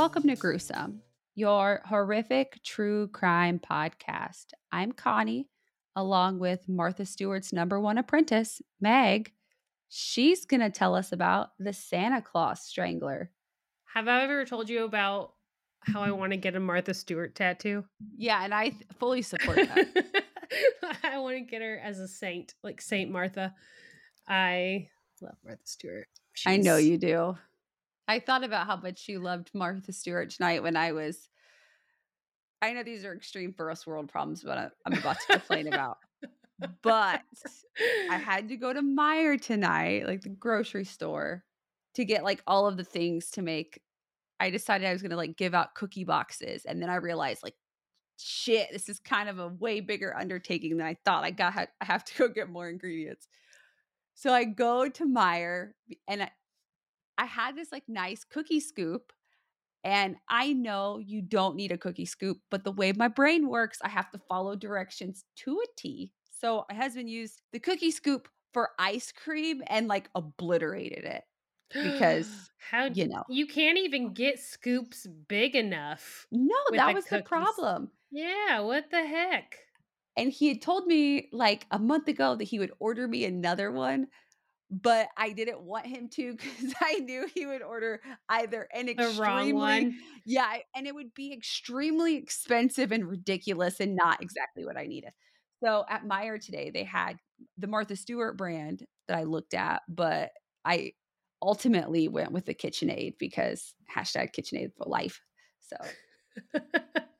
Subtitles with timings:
[0.00, 1.02] Welcome to Gruesome,
[1.34, 4.46] your horrific true crime podcast.
[4.72, 5.50] I'm Connie,
[5.94, 9.30] along with Martha Stewart's number one apprentice, Meg.
[9.90, 13.30] She's going to tell us about the Santa Claus Strangler.
[13.92, 15.34] Have I ever told you about
[15.82, 17.84] how I want to get a Martha Stewart tattoo?
[18.16, 20.24] Yeah, and I fully support that.
[21.04, 23.54] I want to get her as a saint, like Saint Martha.
[24.26, 24.88] I
[25.20, 26.08] love Martha Stewart.
[26.46, 27.36] I know you do.
[28.10, 31.28] I thought about how much you loved Martha Stewart tonight when I was.
[32.60, 35.98] I know these are extreme first world problems, but I'm about to complain about.
[36.82, 37.22] But
[38.10, 41.44] I had to go to Meijer tonight, like the grocery store,
[41.94, 43.80] to get like all of the things to make.
[44.40, 47.44] I decided I was going to like give out cookie boxes, and then I realized
[47.44, 47.54] like,
[48.16, 51.22] shit, this is kind of a way bigger undertaking than I thought.
[51.22, 53.28] I got I have to go get more ingredients.
[54.14, 55.70] So I go to Meijer,
[56.08, 56.30] and I,
[57.20, 59.12] I had this like nice cookie scoop.
[59.84, 63.78] And I know you don't need a cookie scoop, but the way my brain works,
[63.82, 66.12] I have to follow directions to a T.
[66.40, 71.22] So my husband used the cookie scoop for ice cream and like obliterated it
[71.72, 73.22] because how you know.
[73.28, 76.26] you can't even get scoops big enough.
[76.30, 77.90] no, that was the problem.
[78.10, 79.56] Yeah, what the heck?
[80.16, 83.70] And he had told me like a month ago that he would order me another
[83.70, 84.08] one,
[84.70, 89.94] but I didn't want him to because I knew he would order either an extremely.
[90.24, 95.10] Yeah, and it would be extremely expensive and ridiculous and not exactly what I needed.
[95.62, 97.18] So at Meijer today, they had
[97.58, 100.30] the Martha Stewart brand that I looked at, but
[100.64, 100.92] I
[101.42, 105.20] ultimately went with the KitchenAid because hashtag KitchenAid for life.
[105.60, 105.76] So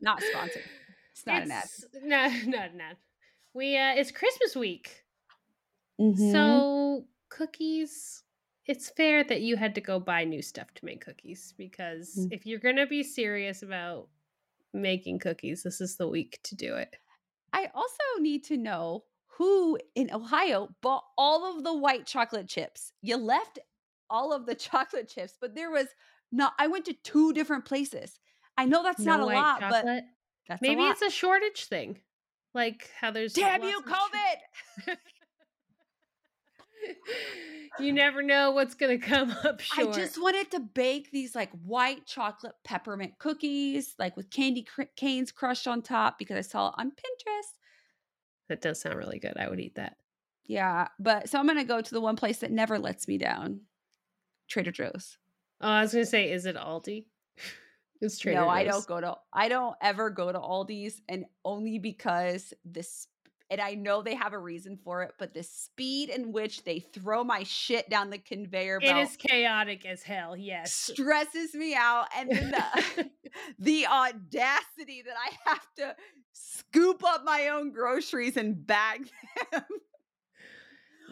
[0.00, 0.64] not sponsored.
[1.12, 1.64] It's not an ad.
[1.64, 2.96] It's- No, not an ad.
[3.54, 5.04] We uh it's Christmas week.
[6.00, 6.32] Mhm.
[6.32, 8.22] So cookies
[8.66, 12.32] it's fair that you had to go buy new stuff to make cookies because Mm.
[12.32, 14.08] if you're going to be serious about
[14.72, 16.94] making cookies, this is the week to do it.
[17.52, 22.92] I also need to know who in Ohio bought all of the white chocolate chips.
[23.02, 23.58] You left
[24.08, 25.88] all of the chocolate chips, but there was
[26.30, 26.52] not.
[26.58, 28.20] I went to two different places.
[28.56, 29.84] I know that's not a lot, but
[30.46, 30.92] that's maybe a lot.
[30.92, 31.98] it's a shortage thing.
[32.54, 34.96] Like how there's damn you, COVID.
[37.78, 41.50] you never know what's going to come up I just wanted to bake these like
[41.64, 46.68] white chocolate peppermint cookies, like with candy cr- canes crushed on top because I saw
[46.68, 47.58] it on Pinterest.
[48.48, 49.36] that does sound really good.
[49.38, 49.96] I would eat that.
[50.46, 53.60] Yeah, but so I'm gonna go to the one place that never lets me down,
[54.48, 55.16] Trader Joe's.
[55.60, 57.04] Oh, I was going to say is it Aldi?
[58.00, 59.16] it's Trader no, I don't go to.
[59.32, 63.06] I don't ever go to Aldi's, and only because this.
[63.50, 66.78] And I know they have a reason for it, but the speed in which they
[66.78, 70.36] throw my shit down the conveyor belt is chaotic as hell.
[70.36, 70.72] Yes.
[70.92, 73.10] stresses me out, and then the
[73.58, 75.96] the audacity that I have to
[76.32, 79.10] scoop up my own groceries and bag
[79.52, 79.62] them.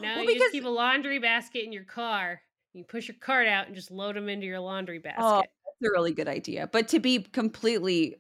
[0.01, 2.41] No, Well, you because- just keep a laundry basket in your car.
[2.73, 5.25] You push your cart out and just load them into your laundry oh, basket.
[5.25, 6.69] Oh, It's a really good idea.
[6.71, 8.17] But to be completely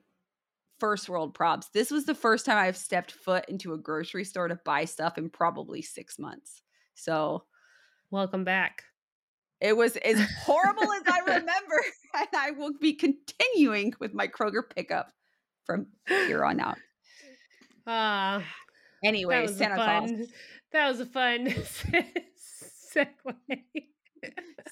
[0.78, 4.48] first world props, this was the first time I've stepped foot into a grocery store
[4.48, 6.62] to buy stuff in probably six months.
[6.94, 7.44] So
[8.10, 8.84] Welcome back.
[9.60, 11.76] it was as horrible as I remember.
[12.14, 15.12] And I will be continuing with my Kroger pickup
[15.66, 16.78] from here on out.
[17.86, 18.42] Ah,
[19.02, 20.10] that Anyway, Santa Claus.
[20.72, 23.04] That was a fun segue.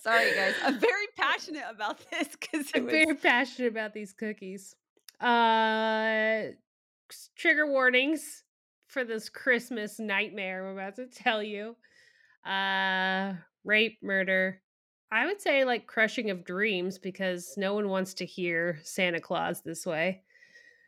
[0.02, 0.54] Sorry, guys.
[0.64, 2.92] I'm very passionate about this because I'm was.
[2.92, 4.74] very passionate about these cookies.
[5.20, 6.52] Uh,
[7.36, 8.44] trigger warnings
[8.88, 11.76] for this Christmas nightmare I'm about to tell you.
[12.44, 13.34] Uh,
[13.64, 14.60] rape, murder.
[15.10, 19.62] I would say like crushing of dreams because no one wants to hear Santa Claus
[19.62, 20.22] this way.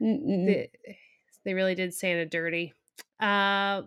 [0.01, 0.71] They,
[1.45, 2.73] they really did Santa dirty.
[3.21, 3.83] Uh,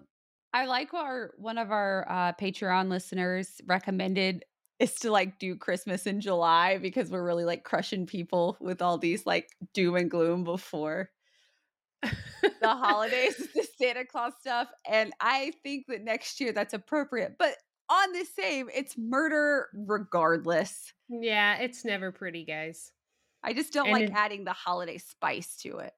[0.53, 4.43] I like our one of our uh, Patreon listeners recommended
[4.81, 8.97] is to like do Christmas in July because we're really like crushing people with all
[8.97, 11.09] these like doom and gloom before
[12.01, 14.67] the holidays, the Santa Claus stuff.
[14.89, 17.35] And I think that next year that's appropriate.
[17.37, 17.55] But
[17.89, 20.93] on the same, it's murder regardless.
[21.09, 22.91] yeah, it's never pretty, guys.
[23.43, 25.93] I just don't And like it- adding the holiday spice to it.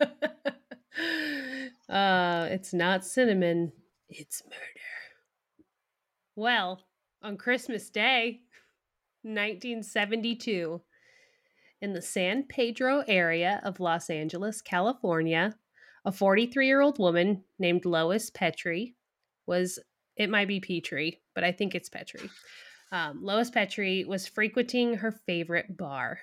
[1.88, 3.72] uh, it's not cinnamon,
[4.08, 4.56] it's murder.
[6.36, 6.80] Well,
[7.24, 8.40] on Christmas Day,
[9.22, 10.80] 1972,
[11.80, 15.54] in the San Pedro area of Los Angeles, California,
[16.04, 18.94] a 43 year old woman named Lois Petrie
[19.46, 19.78] was,
[20.16, 22.30] it might be Petrie, but I think it's Petrie.
[22.92, 26.20] Um, Lois Petrie was frequenting her favorite bar,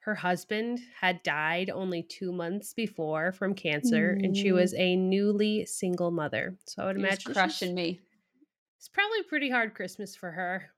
[0.00, 5.64] Her husband had died only two months before from cancer, and she was a newly
[5.64, 6.56] single mother.
[6.66, 8.00] So I would He imagine she's- crushing me.
[8.84, 10.68] It's probably pretty hard Christmas for her.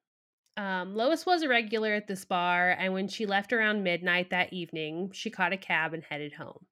[0.56, 4.52] Um, Lois was a regular at this bar, and when she left around midnight that
[4.52, 6.66] evening, she caught a cab and headed home.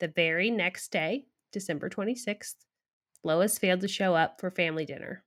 [0.00, 2.56] The very next day, December 26th,
[3.22, 5.22] Lois failed to show up for family dinner.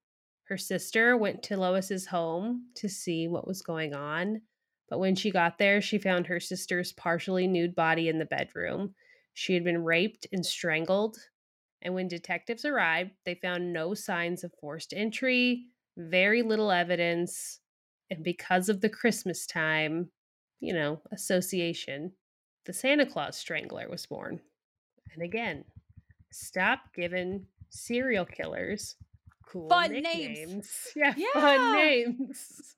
[0.49, 4.41] Her sister went to Lois's home to see what was going on,
[4.89, 8.95] but when she got there, she found her sister's partially nude body in the bedroom.
[9.33, 11.19] She had been raped and strangled,
[11.83, 15.65] and when detectives arrived, they found no signs of forced entry,
[15.97, 17.59] very little evidence,
[18.09, 20.09] and because of the Christmas time,
[20.59, 22.13] you know, association,
[22.65, 24.39] the Santa Claus Strangler was born.
[25.13, 25.65] And again,
[26.31, 28.95] stop giving serial killers
[29.45, 30.87] cool Fun names.
[30.95, 31.27] Yeah, Yeah.
[31.33, 32.75] fun names.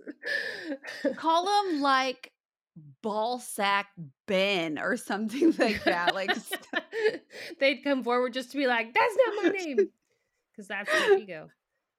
[1.16, 2.31] Call them like
[3.06, 3.86] Ballsack
[4.28, 6.16] Ben or something like that.
[6.16, 6.31] Like
[7.60, 9.78] they'd come forward just to be like, "That's not my name,"
[10.52, 11.50] because that's their ego.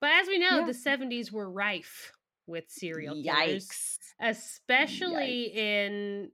[0.01, 0.65] But as we know, Yeah.
[0.65, 2.11] the '70s were rife
[2.45, 3.97] with serial killers, Yikes.
[4.19, 6.31] especially in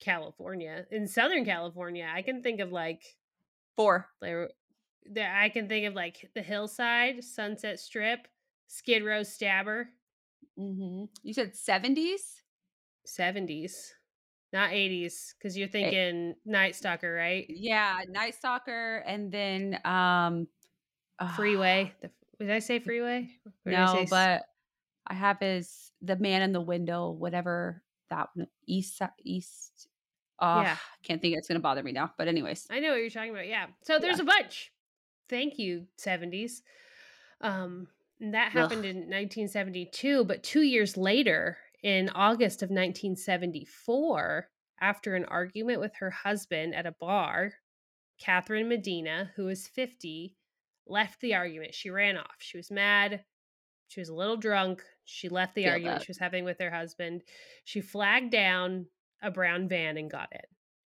[0.00, 2.08] California, in Southern California.
[2.12, 3.02] I can think of like
[3.76, 4.08] Four.
[4.20, 4.50] there,
[5.04, 5.34] there.
[5.34, 8.28] I can think of like the Hillside, Sunset Strip,
[8.68, 9.88] Skid Row Stabber,
[10.58, 11.06] Mm-hmm.
[11.24, 12.20] You said 70s?
[13.06, 13.72] '70s,
[14.54, 17.44] not '80s, because you're thinking Night Stalker, right?
[17.50, 20.48] Yeah, Night Stalker and then um
[21.36, 21.92] Freeway.
[22.00, 23.30] The, did I say freeway?
[23.66, 24.42] Or I No, say but
[25.06, 29.88] I have his the man in the window, whatever that one east east.
[30.40, 30.76] Oh, Yeah.
[31.02, 32.12] can't think it's gonna bother me now.
[32.16, 33.46] But anyways, I know what you're talking about.
[33.46, 33.66] Yeah.
[33.82, 34.72] So there's a bunch.
[35.28, 36.62] Thank you, 70s.
[37.40, 37.88] Um,
[38.20, 38.90] and that happened Ugh.
[38.90, 44.48] in 1972, but two years later, in August of 1974,
[44.80, 47.52] after an argument with her husband at a bar,
[48.18, 50.34] Catherine Medina, who was 50,
[50.86, 51.74] left the argument.
[51.74, 52.36] She ran off.
[52.38, 53.22] She was mad.
[53.88, 54.82] She was a little drunk.
[55.04, 56.04] She left the Feel argument that.
[56.06, 57.22] she was having with her husband.
[57.64, 58.86] She flagged down
[59.22, 60.46] a brown van and got it.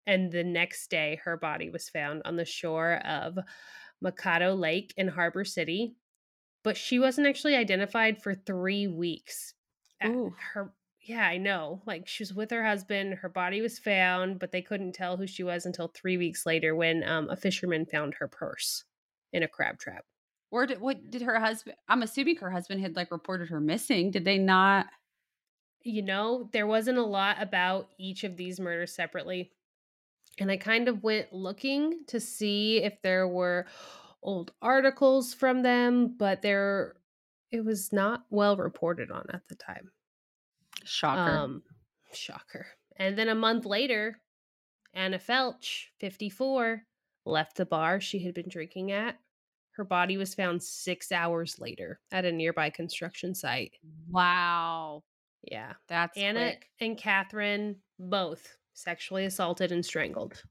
[0.07, 3.37] And the next day, her body was found on the shore of
[4.01, 5.97] Machado Lake in Harbor City.
[6.63, 9.55] But she wasn't actually identified for three weeks.
[10.05, 10.35] Ooh.
[10.53, 11.83] Her, yeah, I know.
[11.87, 13.15] Like she was with her husband.
[13.15, 16.75] Her body was found, but they couldn't tell who she was until three weeks later
[16.75, 18.85] when um, a fisherman found her purse
[19.33, 20.05] in a crab trap.
[20.51, 21.77] or did what did her husband?
[21.89, 24.11] I'm assuming her husband had like reported her missing.
[24.11, 24.87] Did they not?
[25.87, 29.53] you know, there wasn't a lot about each of these murders separately.
[30.41, 33.67] And I kind of went looking to see if there were
[34.21, 36.97] old articles from them, but there
[37.53, 39.91] it was not well reported on at the time.
[40.85, 41.31] Shocker.
[41.37, 41.63] Um
[42.13, 42.67] shocker.
[42.97, 44.21] And then a month later,
[44.95, 46.83] Anna Felch, 54,
[47.27, 49.17] left the bar she had been drinking at.
[49.73, 53.75] Her body was found 6 hours later at a nearby construction site.
[54.09, 55.03] wow,
[55.43, 55.75] Yeah.
[55.89, 56.71] that's Anna quick.
[56.81, 60.43] and Catherine both sexually assaulted and strangled.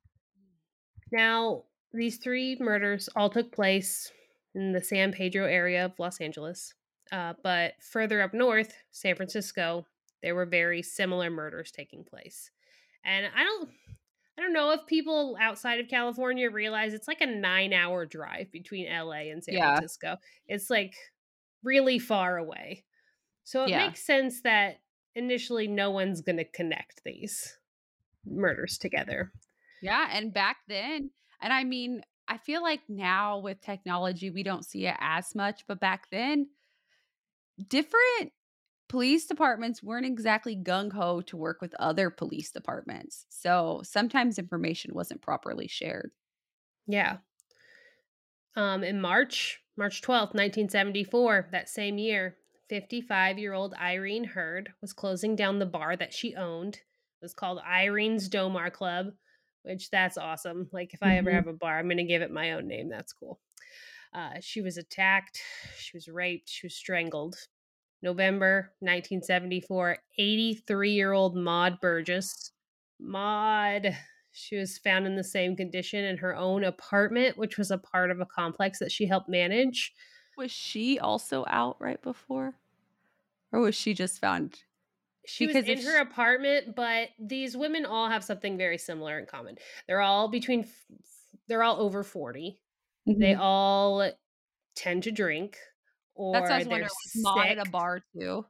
[1.11, 4.11] Now, these three murders all took place
[4.53, 6.73] in the San Pedro area of Los Angeles.
[7.12, 9.85] Uh, but further up north, San Francisco,
[10.21, 12.51] there were very similar murders taking place.
[13.03, 13.69] And I don't
[14.38, 18.88] I don't know if people outside of California realize it's like a 9-hour drive between
[18.88, 19.62] LA and San Yeah.
[19.62, 20.17] Francisco.
[20.47, 20.95] It's like
[21.63, 22.85] really far away.
[23.43, 23.75] So it Yeah.
[23.75, 24.81] makes sense that
[25.15, 27.57] initially no one's going to connect these
[28.25, 29.31] murders together.
[29.81, 34.65] Yeah, and back then, and I mean, I feel like now with technology, we don't
[34.65, 36.50] see it as much, but back then,
[37.67, 38.33] different
[38.89, 43.25] police departments weren't exactly gung ho to work with other police departments.
[43.29, 46.12] So sometimes information wasn't properly shared.
[46.88, 47.19] Yeah.
[48.55, 52.38] Um, in March, March 12th, 1974, that same year,
[52.69, 56.75] 55 year old Irene Hurd was closing down the bar that she owned.
[56.75, 56.81] It
[57.21, 59.13] was called Irene's Domar Club,
[59.63, 60.69] which that's awesome.
[60.71, 61.33] Like, if I ever Mhm.
[61.33, 62.89] have a bar, I'm going to give it my own name.
[62.89, 63.41] That's cool.
[64.15, 65.41] Uh, she was attacked,
[65.77, 67.36] she was raped, she was strangled.
[68.01, 72.51] November 1974, 83 year old Maud Burgess.
[73.00, 73.98] Maud,
[74.31, 78.10] she was found in the same condition in her own apartment, which was a part
[78.10, 79.93] of a complex that she helped manage.
[80.38, 82.53] Was she also out right before?
[83.51, 84.63] Or was she just found?
[85.25, 89.19] She Because was in her sh- apartment, but these women all have something very similar
[89.19, 89.57] in common.
[89.88, 90.67] They're all between,
[91.48, 92.60] they're all over 40.
[93.05, 93.39] They Mhm.
[93.39, 94.12] all
[94.75, 95.59] tend to drink
[96.15, 96.81] or That's what I was they're.
[96.81, 98.45] Was at a bar too?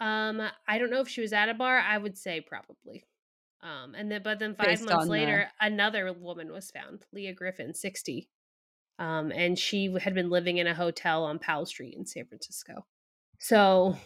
[0.00, 1.78] Um, I don't know if she was at a bar.
[1.78, 3.04] I would say probably.
[3.60, 7.06] Um, and then, but then five Based months on the later, another woman was found,
[7.12, 8.28] Leah Griffin, 60.
[8.98, 12.86] Um, and she had been living in a hotel on Powell Street in San Francisco.
[13.38, 13.96] So,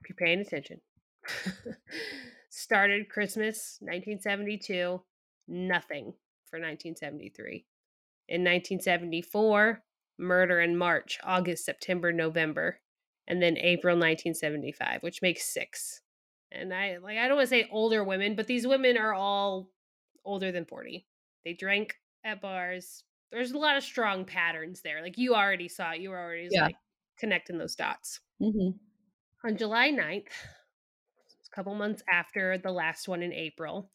[0.00, 0.80] if you're paying attention,
[2.50, 5.00] started Christmas 1972,
[5.46, 6.14] nothing
[6.50, 7.66] for 1973.
[8.28, 9.84] In 1974,
[10.18, 12.80] murder in March, August, September, November,
[13.26, 16.02] and then April 1975, which makes six.
[16.50, 19.70] And I like I don't want to say older women, but these women are all
[20.24, 21.06] older than 40.
[21.44, 23.04] They drank at bars.
[23.30, 25.02] There's a lot of strong patterns there.
[25.02, 26.00] Like you already saw it.
[26.00, 26.68] You were already Yeah.
[26.68, 26.76] like
[27.18, 28.20] connecting those dots.
[28.40, 28.78] Mhm.
[29.42, 30.46] On July 9th,
[31.46, 33.92] a couple months after the last one in April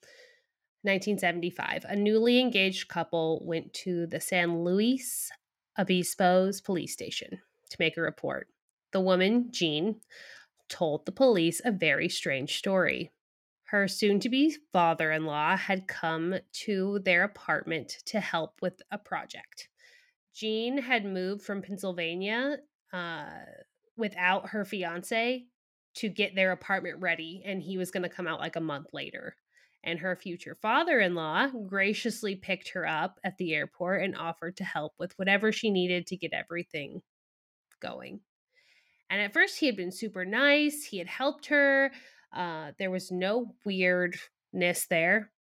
[0.84, 5.32] 1975, a newly engaged couple went to the San Luis
[5.80, 8.48] Obispo's police station to make a report.
[8.92, 10.02] The woman, Jean,
[10.70, 13.12] told the police a very strange story.
[13.66, 16.36] Her soon to be father in law had come
[16.66, 19.70] to their apartment to help with a project.
[20.36, 22.58] Jean had moved from Pennsylvania
[22.92, 23.30] uh,
[23.96, 25.46] without her fiance
[25.96, 28.88] to get their apartment ready, and he was going to come out like a month
[28.94, 29.36] later.
[29.84, 34.56] And her future father in law graciously picked her up at the airport and offered
[34.58, 37.02] to help with whatever she needed to get everything
[37.82, 38.22] going.
[39.10, 41.92] And at first, he had been super nice, he had helped her.
[42.34, 45.32] Uh, there was no weirdness there,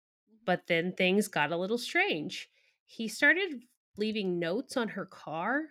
[0.45, 2.49] but then things got a little strange.
[2.85, 3.63] He started
[3.97, 5.63] leaving notes on her car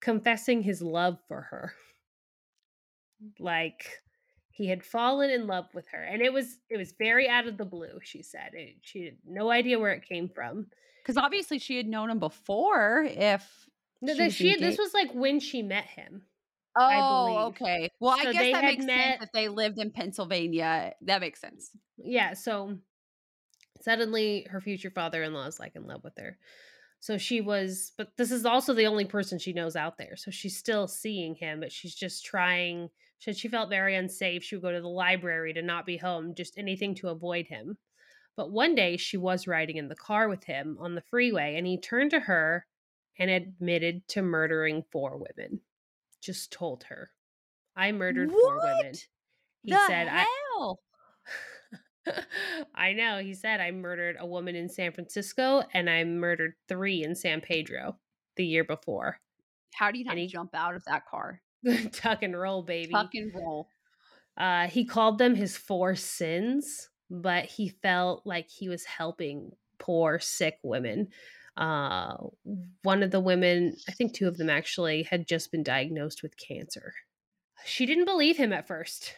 [0.00, 1.74] confessing his love for her.
[3.38, 3.88] Like
[4.52, 7.56] he had fallen in love with her and it was it was very out of
[7.56, 10.66] the blue she said it, she had no idea where it came from
[11.02, 13.02] Because obviously she had known him before.
[13.08, 13.44] If
[14.00, 16.22] no, She this, was she, this was like when she met him
[16.76, 17.90] oh, okay.
[18.00, 20.94] Well, So I guess that makes met- sense if they lived in Pennsylvania.
[21.02, 21.70] That makes sense.
[21.98, 22.78] yeah so
[23.80, 26.38] suddenly her future father-in-law is like in love with her
[27.00, 30.30] so she was but this is also the only person she knows out there so
[30.30, 32.88] she's still seeing him but she's just trying
[33.22, 36.34] she, she felt very unsafe she would go to the library to not be home
[36.34, 37.76] just anything to avoid him
[38.36, 41.66] but one day she was riding in the car with him on the freeway and
[41.66, 42.66] he turned to her
[43.18, 45.60] and admitted to murdering four women
[46.20, 47.10] just told her
[47.76, 48.92] i murdered four women
[49.62, 50.26] he the said i
[50.56, 50.80] hell?
[52.74, 53.18] I know.
[53.18, 57.40] He said I murdered a woman in San Francisco and I murdered three in San
[57.40, 57.96] Pedro
[58.34, 59.20] the year before.
[59.74, 61.40] How do you not he- jump out of that car?
[61.92, 62.92] Tuck and roll, baby.
[62.92, 63.68] Tuck and roll.
[64.36, 70.18] Uh, he called them his four sins, but he felt like he was helping poor,
[70.18, 71.08] sick women.
[71.56, 72.16] Uh,
[72.82, 76.36] one of the women, I think two of them actually, had just been diagnosed with
[76.38, 76.94] cancer.
[77.64, 79.14] She didn't believe him at first.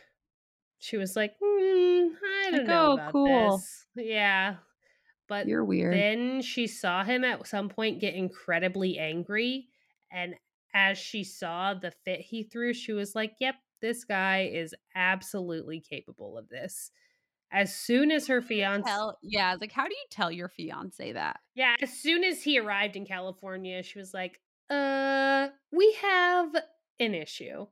[0.80, 3.86] She was like, "Hmm, I don't Like, know "Oh, about cool." this.
[3.96, 4.56] Yeah.
[5.28, 5.94] But You're weird.
[5.94, 9.68] then she saw him at some point get incredibly angry.
[10.12, 10.34] And
[10.74, 15.80] as she saw the fit he threw, she was like, yep, this guy is absolutely
[15.80, 16.90] capable of this.
[17.52, 21.38] As soon as her fiance, tell, yeah, like how do you tell your fiance that?
[21.54, 24.40] yeah, as soon as he arrived in California, she was like,
[24.70, 26.54] uh, we have
[26.98, 27.66] an issue.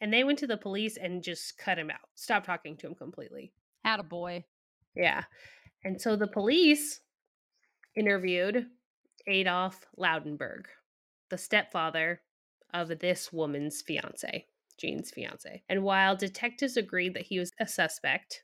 [0.00, 2.94] And they went to the police and just cut him out, stopped talking to him
[2.94, 3.52] completely.
[3.84, 4.44] Had a boy.
[4.94, 5.24] Yeah.
[5.82, 7.00] And so the police
[7.96, 8.66] interviewed
[9.26, 10.66] Adolf Laudenberg,
[11.30, 12.20] the stepfather
[12.74, 14.46] of this woman's fiance,
[14.78, 15.62] Jean's fiance.
[15.68, 18.42] And while detectives agreed that he was a suspect,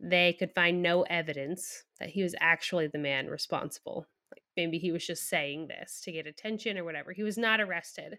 [0.00, 4.06] they could find no evidence that he was actually the man responsible.
[4.32, 7.12] Like maybe he was just saying this to get attention or whatever.
[7.12, 8.18] He was not arrested.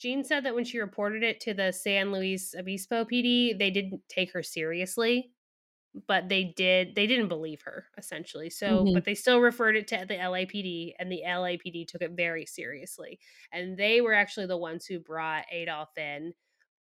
[0.00, 4.00] Jean said that when she reported it to the San Luis Obispo PD, they didn't
[4.08, 5.32] take her seriously
[6.06, 8.94] but they did they didn't believe her essentially so Mhm.
[8.94, 13.18] but they still referred it to the LAPD and the LAPD took it very seriously
[13.52, 16.32] and they were actually the ones who brought Adolf in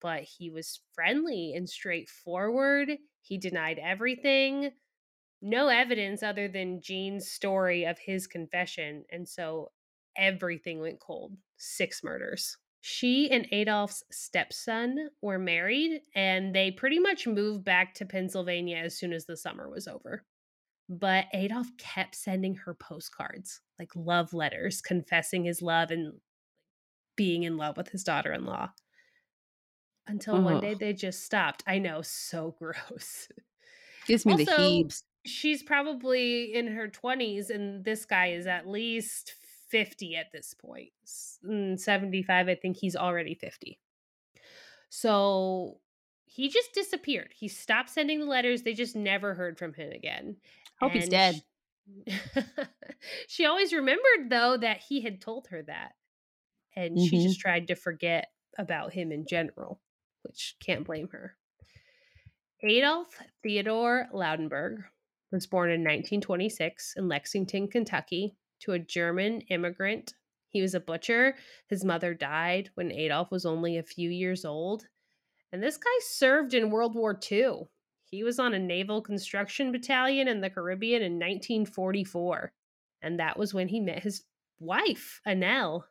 [0.00, 4.72] but he was friendly and straightforward he denied everything
[5.42, 9.72] no evidence other than Jean's story of his confession and so
[10.16, 17.26] everything went cold six murders she and Adolf's stepson were married and they pretty much
[17.26, 20.24] moved back to Pennsylvania as soon as the summer was over.
[20.88, 26.14] But Adolf kept sending her postcards, like love letters, confessing his love and
[27.16, 28.70] being in love with his daughter in law.
[30.06, 31.62] Until one day they just stopped.
[31.66, 33.28] I know, so gross.
[34.06, 35.04] Gives me the Also, heaves.
[35.26, 39.34] She's probably in her 20s, and this guy is at least
[39.70, 40.90] 50 at this point.
[41.46, 43.78] Mm, 75, I think he's already 50.
[44.90, 45.78] So
[46.26, 47.30] he just disappeared.
[47.34, 48.62] He stopped sending the letters.
[48.62, 50.36] They just never heard from him again.
[50.80, 51.42] Hope he's dead.
[52.06, 52.42] She,
[53.28, 55.92] she always remembered though that he had told her that.
[56.76, 57.06] And mm-hmm.
[57.06, 59.80] she just tried to forget about him in general,
[60.22, 61.36] which can't blame her.
[62.62, 63.08] Adolf
[63.42, 64.84] Theodore Laudenberg
[65.32, 70.14] was born in 1926 in Lexington, Kentucky, to a German immigrant.
[70.48, 71.36] He was a butcher.
[71.68, 74.86] His mother died when Adolf was only a few years old.
[75.52, 77.68] And this guy served in World War II.
[78.04, 82.52] He was on a naval construction battalion in the Caribbean in 1944.
[83.02, 84.24] And that was when he met his
[84.58, 85.84] wife, Annelle.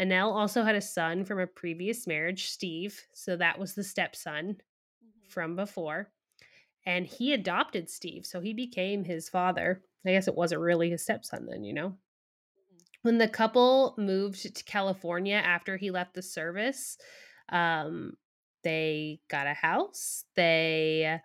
[0.00, 3.00] Annelle also had a son from a previous marriage, Steve.
[3.14, 5.28] So that was the stepson mm-hmm.
[5.28, 6.10] from before.
[6.86, 8.24] And he adopted Steve.
[8.26, 9.82] So he became his father.
[10.06, 11.88] I guess it wasn't really his stepson then, you know?
[11.88, 12.76] Mm-hmm.
[13.02, 16.96] When the couple moved to California after he left the service,
[17.50, 18.14] um,
[18.64, 20.24] they got a house.
[20.34, 21.20] They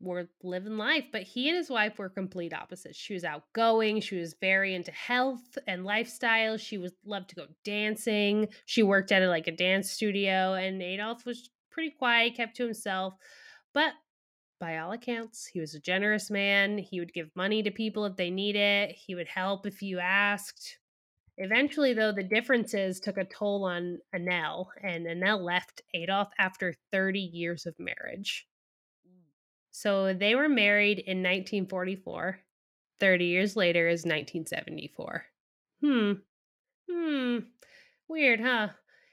[0.00, 2.96] were living life, but he and his wife were complete opposites.
[2.96, 6.56] She was outgoing, she was very into health and lifestyle.
[6.56, 8.48] She was loved to go dancing.
[8.64, 12.64] She worked at a, like a dance studio and Adolf was pretty quiet, kept to
[12.64, 13.14] himself.
[13.74, 13.92] But
[14.60, 16.78] by all accounts, he was a generous man.
[16.78, 18.90] He would give money to people if they need it.
[18.90, 20.78] He would help if you asked.
[21.38, 27.18] Eventually, though, the differences took a toll on Annelle, and Annelle left Adolf after 30
[27.18, 28.46] years of marriage.
[29.70, 32.40] So they were married in 1944.
[32.98, 35.24] 30 years later is 1974.
[35.82, 36.12] Hmm.
[36.90, 37.38] Hmm.
[38.08, 38.68] Weird, huh?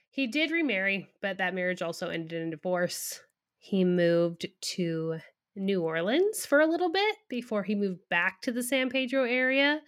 [0.09, 3.21] He did remarry, but that marriage also ended in divorce.
[3.59, 5.19] He moved to
[5.57, 9.81] New Orleans for a little bit before he moved back to the San Pedro area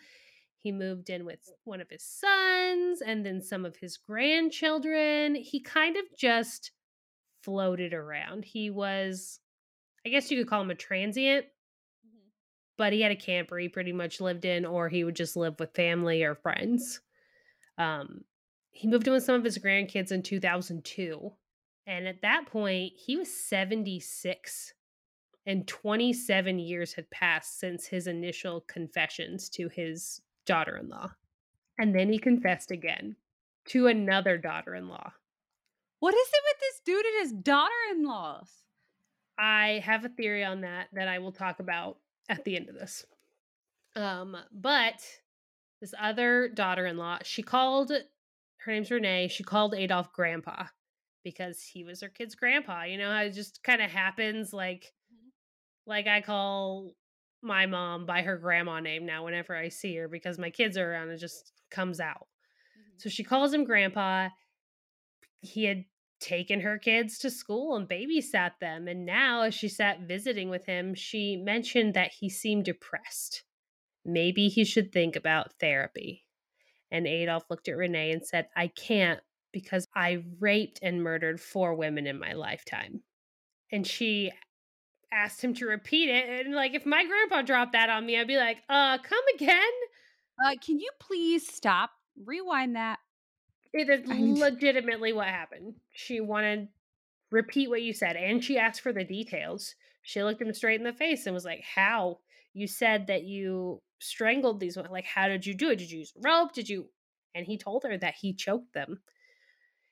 [0.59, 5.35] he moved in with one of his sons and then some of his grandchildren.
[5.35, 6.71] He kind of just
[7.43, 8.43] floated around.
[8.43, 9.39] He was,
[10.05, 12.27] I guess you could call him a transient, mm-hmm.
[12.77, 15.57] but he had a camper he pretty much lived in, or he would just live
[15.59, 16.99] with family or friends.
[17.77, 18.25] Um,
[18.71, 21.31] he moved in with some of his grandkids in 2002.
[21.87, 24.73] And at that point, he was 76
[25.49, 31.09] and 27 years had passed since his initial confessions to his daughter in law.
[31.79, 33.15] And then he confessed again
[33.69, 35.11] to another daughter in law.
[36.01, 38.47] What is it with this dude and his daughter in laws?
[39.39, 41.97] I have a theory on that that I will talk about
[42.29, 43.03] at the end of this.
[43.95, 45.03] Um, but
[45.81, 50.65] this other daughter in law, she called her name's Renee, she called Adolf grandpa
[51.23, 52.83] because he was her kid's grandpa.
[52.83, 54.93] You know how it just kind of happens like.
[55.89, 56.91] Like I call
[57.41, 60.91] my mom by her grandma name now whenever I see her because my kids are
[60.91, 61.09] around.
[61.09, 62.27] It just comes out.
[62.77, 62.97] Mm-hmm.
[62.97, 64.29] So she calls him grandpa.
[65.41, 65.85] He had
[66.19, 68.87] taken her kids to school and babysat them.
[68.87, 73.43] And now, as she sat visiting with him, she mentioned that he seemed depressed.
[74.05, 76.25] Maybe he should think about therapy.
[76.91, 79.19] And Adolf looked at Renee and said, I can't
[79.51, 83.01] because I raped and murdered four women in my lifetime.
[83.71, 84.31] And she
[85.11, 86.45] asked him to repeat it.
[86.45, 89.59] And like, if my grandpa dropped that on me, I'd be like, uh, come again?
[90.43, 91.91] Uh, can you please stop?
[92.25, 92.99] Rewind that.
[93.73, 94.07] It is
[94.39, 95.75] legitimately what happened.
[95.91, 96.69] She wanted
[97.31, 99.75] repeat what you said, and she asked for the details.
[100.01, 102.19] She looked him straight in the face and was like, How?
[102.53, 104.91] You said that you strangled these women.
[104.91, 105.77] Like, how did you do it?
[105.77, 106.53] Did you use rope?
[106.53, 106.87] Did you?
[107.35, 108.99] And he told her that he choked them.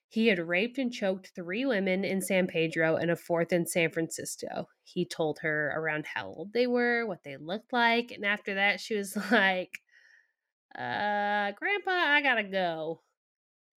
[0.09, 3.91] He had raped and choked three women in San Pedro and a fourth in San
[3.91, 4.69] Francisco.
[4.83, 8.79] He told her around how old they were, what they looked like, and after that,
[8.79, 9.81] she was like,
[10.75, 13.01] uh, Grandpa, I gotta go.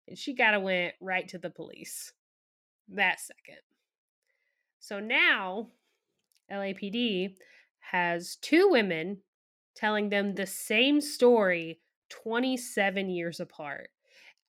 [0.07, 2.13] And she gotta went right to the police
[2.89, 3.61] that second.
[4.79, 5.69] So now,
[6.51, 7.35] LAPD
[7.91, 9.19] has two women
[9.75, 13.89] telling them the same story 27 years apart.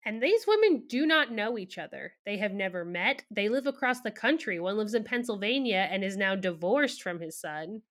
[0.04, 2.14] And these women do not know each other.
[2.24, 3.22] They have never met.
[3.30, 4.58] They live across the country.
[4.58, 7.82] One lives in Pennsylvania and is now divorced from his son.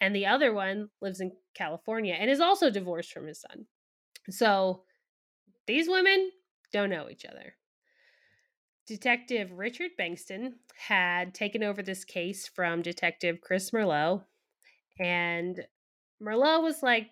[0.00, 3.66] And the other one lives in California and is also divorced from his son.
[4.30, 4.82] So
[5.66, 6.30] these women
[6.72, 7.54] don't know each other.
[8.86, 14.22] Detective Richard Bankston had taken over this case from Detective Chris Merlot.
[15.00, 15.66] And
[16.22, 17.08] Merlot was like,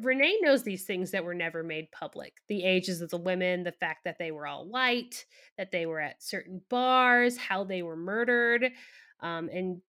[0.00, 3.72] Renee knows these things that were never made public the ages of the women, the
[3.72, 5.26] fact that they were all white,
[5.58, 8.70] that they were at certain bars, how they were murdered.
[9.20, 9.82] Um, and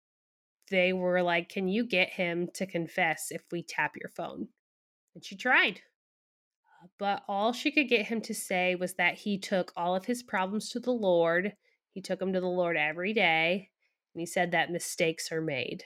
[0.70, 4.48] they were like, Can you get him to confess if we tap your phone?
[5.16, 5.82] And she tried.
[7.00, 10.22] But all she could get him to say was that he took all of his
[10.22, 11.54] problems to the Lord.
[11.94, 13.70] He took them to the Lord every day.
[14.14, 15.84] And he said that mistakes are made.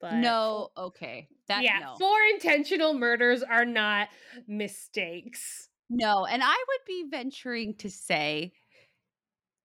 [0.00, 1.28] But no, okay.
[1.48, 1.94] That yeah, no.
[1.98, 4.08] four intentional murders are not
[4.46, 5.68] mistakes.
[5.90, 8.52] No, and I would be venturing to say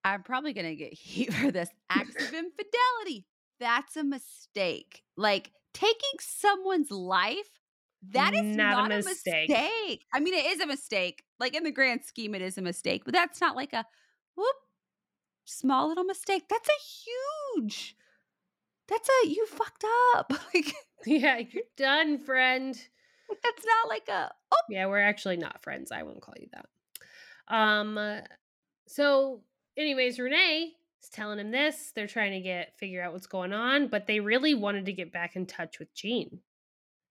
[0.03, 3.25] I'm probably going to get heat for this acts of infidelity.
[3.59, 5.03] That's a mistake.
[5.15, 7.59] Like taking someone's life,
[8.11, 9.49] that is Not a not, a mistake.
[9.49, 10.05] mistake.
[10.13, 11.23] I mean, it is a mistake.
[11.39, 13.85] Like in the grand scheme, it is a mistake, but that's not like a
[14.35, 14.55] whoop,
[15.45, 16.43] small little mistake.
[16.49, 17.95] That's a huge.
[18.93, 20.31] That's a you fucked up.
[20.53, 20.71] Like,
[21.05, 22.75] Yeah, you're done, friend.
[23.43, 25.91] that's not like a oh Yeah, we're actually not friends.
[25.91, 26.67] I won't call you that.
[27.53, 28.19] Um uh,
[28.87, 29.41] so
[29.77, 31.91] anyways, Renee is telling him this.
[31.95, 35.11] They're trying to get figure out what's going on, but they really wanted to get
[35.11, 36.39] back in touch with Jean.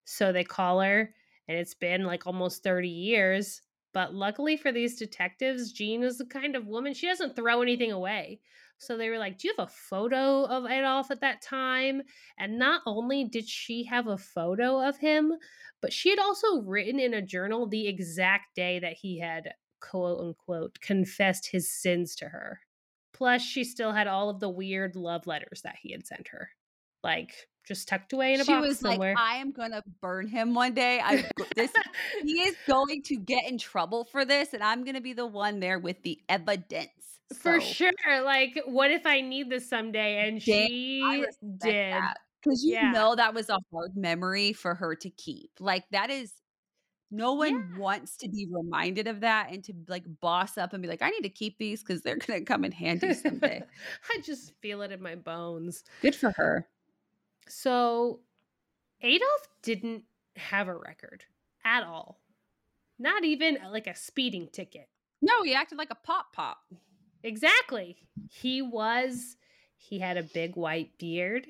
[0.05, 1.13] So they call her
[1.49, 3.61] and it's been like almost 30 years,
[3.93, 7.91] but luckily for these detectives, Jean is the kind of woman she doesn't throw anything
[7.91, 8.39] away.
[8.83, 12.03] So they were like, "Do you have a photo of Adolf at that time?"
[12.39, 15.33] And not only did she have a photo of him,
[15.81, 20.21] but she had also written in a journal the exact day that he had quote
[20.21, 22.61] unquote confessed his sins to her.
[23.13, 26.51] Plus, she still had all of the weird love letters that he had sent her,
[27.05, 27.35] like
[27.67, 29.15] just tucked away in a she box was somewhere.
[29.15, 31.01] like, I am gonna burn him one day.
[31.03, 31.71] I this
[32.23, 35.61] he is going to get in trouble for this, and I'm gonna be the one
[35.61, 36.91] there with the evidence.
[37.33, 38.23] For So, sure.
[38.25, 40.29] Like, what if I need this someday?
[40.29, 41.27] And Damn, she
[41.59, 41.95] did.
[42.43, 42.91] Because you Yeah.
[42.93, 45.51] know that was a hard memory for her to keep.
[45.61, 46.33] Like that is
[47.11, 50.89] no one wants to be reminded of that and to like boss up and be
[50.89, 53.63] like, I need to keep these because they're gonna come in handy someday.
[54.11, 55.85] I just feel it in my bones.
[56.01, 56.67] Good for her.
[57.49, 58.21] So,
[59.03, 60.05] Adolf didn't
[60.37, 61.25] have a record
[61.65, 62.21] at all.
[62.99, 64.89] Not even uh, like a speeding ticket.
[65.21, 66.59] No, he acted like a pop pop.
[67.23, 67.97] Exactly.
[68.29, 69.37] He was,
[69.77, 71.47] he had a big white beard.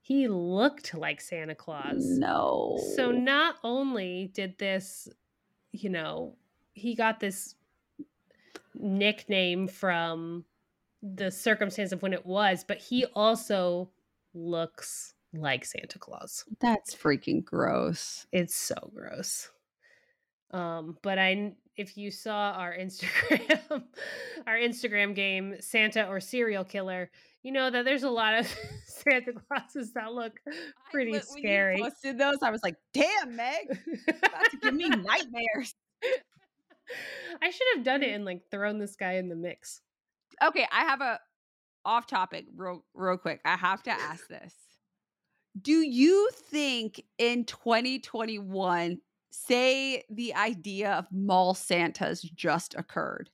[0.00, 2.04] He looked like Santa Claus.
[2.04, 2.80] No.
[2.96, 5.08] So not only did this,
[5.70, 6.34] you know,
[6.74, 7.54] he got this
[8.74, 10.44] nickname from
[11.02, 13.90] the circumstance of when it was, but he also
[14.34, 16.44] looks like Santa Claus.
[16.60, 18.26] that's freaking gross.
[18.32, 19.50] It's so gross.
[20.52, 23.82] Um, but I if you saw our Instagram
[24.46, 27.10] our Instagram game Santa or serial killer,
[27.42, 28.54] you know that there's a lot of
[28.86, 30.38] Santa Clauses that look
[30.90, 31.80] pretty I, li- when you scary.
[31.80, 35.74] posted those, I was like, damn, Meg, about to give me nightmares.
[37.42, 39.80] I should have done it and like thrown this guy in the mix.
[40.44, 41.18] Okay, I have a
[41.84, 43.40] off topic real real quick.
[43.44, 44.54] I have to ask this.
[45.60, 48.98] Do you think in 2021,
[49.32, 53.30] say the idea of mall Santas just occurred?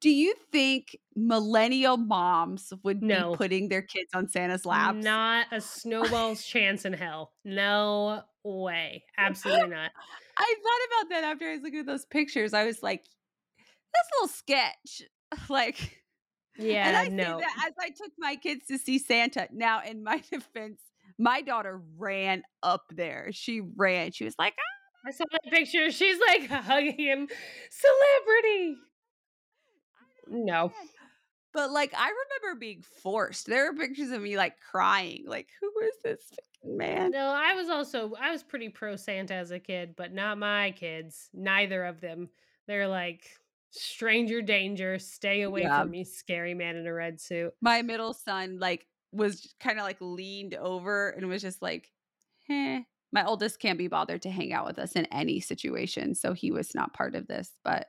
[0.00, 3.30] Do you think millennial moms would No.
[3.32, 4.96] be putting their kids on Santa's lap?
[4.96, 7.32] Not a snowball's chance in hell.
[7.44, 9.04] No way.
[9.16, 9.90] Absolutely not.
[10.36, 12.52] I thought about that after I was looking at those pictures.
[12.52, 13.04] I was like,
[13.94, 15.02] that's a little sketch.
[15.48, 16.02] like,
[16.58, 17.38] Yeah, and I no.
[17.38, 19.46] that as I took my kids to see Santa.
[19.52, 20.80] Now, in my defense,
[21.18, 23.28] my daughter ran up there.
[23.30, 24.10] She ran.
[24.12, 25.90] She was like, "Ah." I saw that picture.
[25.90, 27.28] She's like hugging him.
[27.70, 28.76] Celebrity.
[30.28, 30.72] No.
[31.52, 33.46] But like, I remember being forced.
[33.46, 35.24] There are pictures of me like crying.
[35.26, 37.10] Like, who is this fucking man?
[37.10, 40.70] No, I was also I was pretty pro Santa as a kid, but not my
[40.72, 41.28] kids.
[41.34, 42.28] Neither of them.
[42.68, 43.24] They're like
[43.70, 45.82] stranger danger, stay away Yeah.
[45.82, 47.52] from me, scary man in a red suit.
[47.60, 51.90] My middle son like was kind of like leaned over and was just like,
[52.48, 52.80] eh.
[53.12, 56.50] My oldest can't be bothered to hang out with us in any situation, so he
[56.50, 57.52] was not part of this.
[57.62, 57.88] But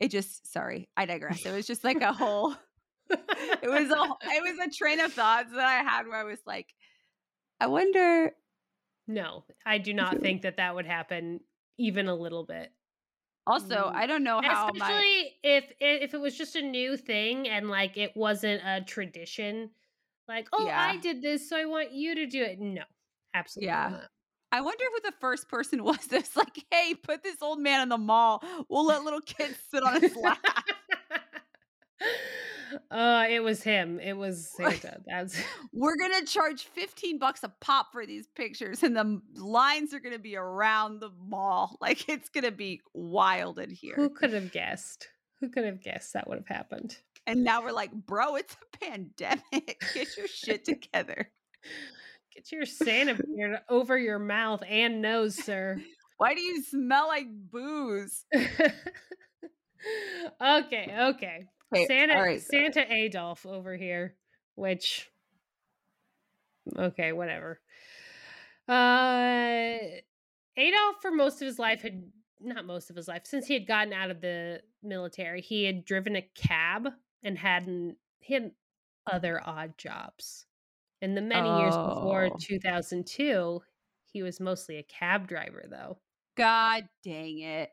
[0.00, 1.44] it just, sorry, I digress.
[1.44, 2.54] It was just like a whole.
[3.10, 6.40] it was a it was a train of thoughts that I had where I was
[6.46, 6.74] like,
[7.60, 8.32] I wonder.
[9.06, 11.40] no, I do not think that that would happen
[11.78, 12.70] even a little bit.
[13.46, 13.94] Also, Mm.
[13.94, 17.70] I don't know how Especially my if if it was just a new thing and
[17.70, 19.70] like it wasn't a tradition.
[20.28, 22.60] Like, oh, I did this, so I want you to do it.
[22.60, 22.82] No,
[23.34, 23.88] absolutely Yeah.
[23.92, 24.10] not.
[24.50, 27.88] I wonder who the first person was that's like, hey, put this old man in
[27.88, 28.42] the mall.
[28.68, 30.38] We'll let little kids sit on his lap.
[32.90, 34.00] uh, it was him.
[34.00, 35.00] It was Santa.
[35.06, 35.40] That's
[35.72, 40.18] We're gonna charge 15 bucks a pop for these pictures, and the lines are gonna
[40.18, 41.76] be around the mall.
[41.80, 43.94] Like it's gonna be wild in here.
[43.94, 45.08] who could have guessed?
[45.40, 46.96] Who could have guessed that would have happened?
[47.26, 49.82] And now we're like, bro, it's a pandemic.
[49.94, 51.30] Get your shit together.
[52.38, 55.82] Get your Santa beard over your mouth and nose, sir.
[56.18, 58.24] Why do you smell like booze?
[60.40, 61.46] okay, okay.
[61.88, 62.40] Santa right.
[62.40, 64.14] Santa Adolf over here,
[64.54, 65.10] which
[66.78, 67.58] okay, whatever.
[68.68, 69.78] Uh,
[70.56, 72.04] Adolf, for most of his life, had
[72.40, 75.40] not most of his life since he had gotten out of the military.
[75.40, 76.86] He had driven a cab
[77.24, 78.52] and hadn't he had
[79.10, 80.46] other odd jobs.
[81.02, 82.38] In the many years before Oh.
[82.40, 83.60] 2002,
[84.06, 86.00] he was mostly a cab driver, though.
[86.36, 87.70] God dang it.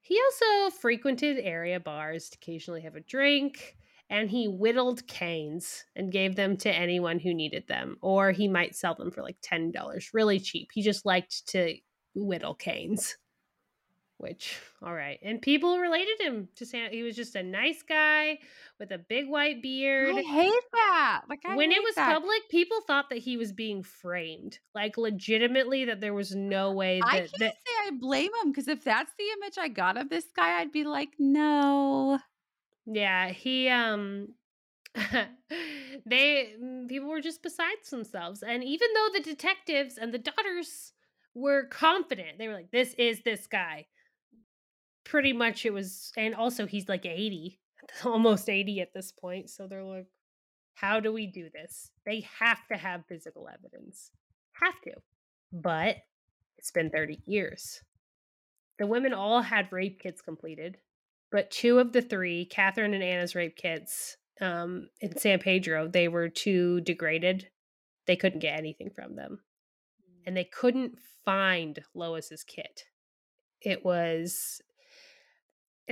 [0.00, 3.76] He also frequented area bars to occasionally have a drink,
[4.10, 8.74] and he whittled canes and gave them to anyone who needed them, or he might
[8.74, 10.70] sell them for like $10, really cheap.
[10.72, 11.78] He just liked to
[12.14, 13.16] whittle canes.
[14.22, 15.18] Which, all right.
[15.24, 16.90] And people related him to Santa.
[16.90, 18.38] He was just a nice guy
[18.78, 20.14] with a big white beard.
[20.14, 21.22] I hate that.
[21.28, 22.14] Like I when it was that.
[22.14, 24.60] public, people thought that he was being framed.
[24.76, 28.52] Like legitimately that there was no way that, I can't that say I blame him
[28.52, 32.20] because if that's the image I got of this guy, I'd be like, no.
[32.86, 34.28] Yeah, he um
[36.06, 38.44] they mm, people were just besides themselves.
[38.44, 40.92] And even though the detectives and the daughters
[41.34, 43.86] were confident, they were like, This is this guy.
[45.12, 47.60] Pretty much it was and also he's like 80,
[48.04, 49.50] almost 80 at this point.
[49.50, 50.08] So they're like,
[50.74, 51.90] How do we do this?
[52.04, 54.10] They have to have physical evidence.
[54.62, 54.92] Have to.
[55.52, 55.96] But
[56.58, 57.82] it's been 30 years.
[58.78, 60.78] The women all had rape kits completed
[61.32, 66.06] but two of the three, Catherine and Anna's rape kits um, in San Pedro, they
[66.06, 67.48] were too degraded.
[68.06, 69.40] They couldn't get anything from them.
[70.26, 72.84] And they couldn't find Lois's kit.
[73.62, 74.60] It was,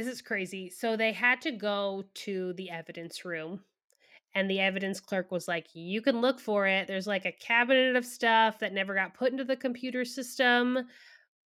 [0.01, 0.71] this is crazy.
[0.71, 3.61] So they had to go to the evidence room.
[4.35, 6.87] And the evidence clerk was like, You can look for it.
[6.87, 10.87] There's like a cabinet of stuff that never got put into the computer system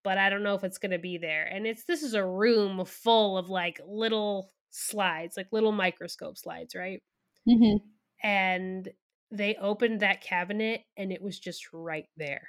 [0.02, 1.44] but I don't know if it's going to be there.
[1.44, 6.74] And it's this is a room full of like little slides, like little microscope slides,
[6.74, 7.02] right?
[7.48, 7.76] Mm-hmm.
[8.22, 8.88] And
[9.30, 12.48] they opened that cabinet and it was just right there.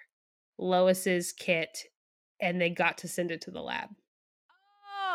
[0.57, 1.77] Lois's kit
[2.41, 3.89] and they got to send it to the lab.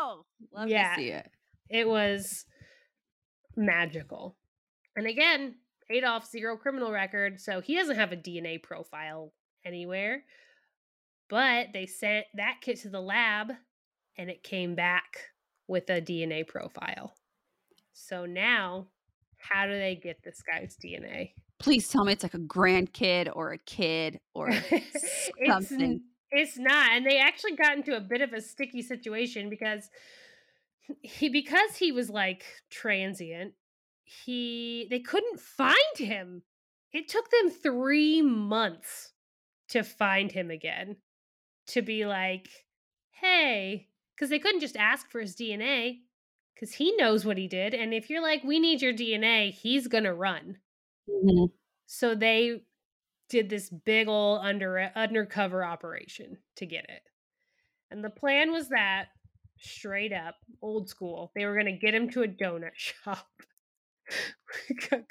[0.07, 0.95] Oh, love Yeah.
[0.95, 1.29] to see it.
[1.69, 2.45] It was
[3.55, 4.37] magical.
[4.95, 5.55] And again,
[5.89, 9.33] Adolf zero criminal record, so he doesn't have a DNA profile
[9.65, 10.23] anywhere.
[11.29, 13.51] But they sent that kit to the lab
[14.17, 15.17] and it came back
[15.67, 17.13] with a DNA profile.
[17.93, 18.87] So now,
[19.37, 21.31] how do they get this guy's DNA?
[21.59, 26.01] Please tell me it's like a grandkid or a kid or it's, something.
[26.31, 26.91] It's not.
[26.91, 29.89] And they actually got into a bit of a sticky situation because
[31.03, 33.53] he because he was like transient,
[34.03, 36.43] he they couldn't find him.
[36.93, 39.13] It took them 3 months
[39.69, 40.97] to find him again.
[41.69, 42.49] To be like,
[43.11, 46.03] "Hey, cuz they couldn't just ask for his DNA
[46.59, 49.87] cuz he knows what he did and if you're like, "We need your DNA," he's
[49.87, 50.59] going to run.
[51.07, 51.57] Mhm.
[51.89, 52.66] So they
[53.29, 57.01] did this big ol' under undercover operation to get it.
[57.91, 59.07] And the plan was that
[59.59, 63.27] straight up old school, they were going to get him to a donut shop.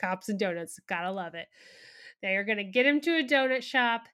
[0.01, 1.49] Cops and donuts, gotta love it.
[2.23, 4.05] They are going to get him to a donut shop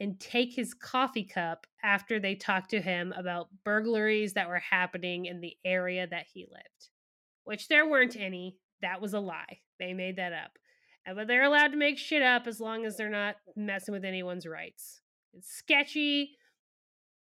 [0.00, 5.26] and take his coffee cup after they talked to him about burglaries that were happening
[5.26, 6.90] in the area that he lived,
[7.44, 8.56] which there weren't any.
[8.82, 9.60] That was a lie.
[9.78, 10.58] They made that up.
[11.06, 14.04] And but they're allowed to make shit up as long as they're not messing with
[14.04, 15.00] anyone's rights.
[15.32, 16.36] It's sketchy,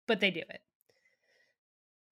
[0.06, 0.60] but they do it.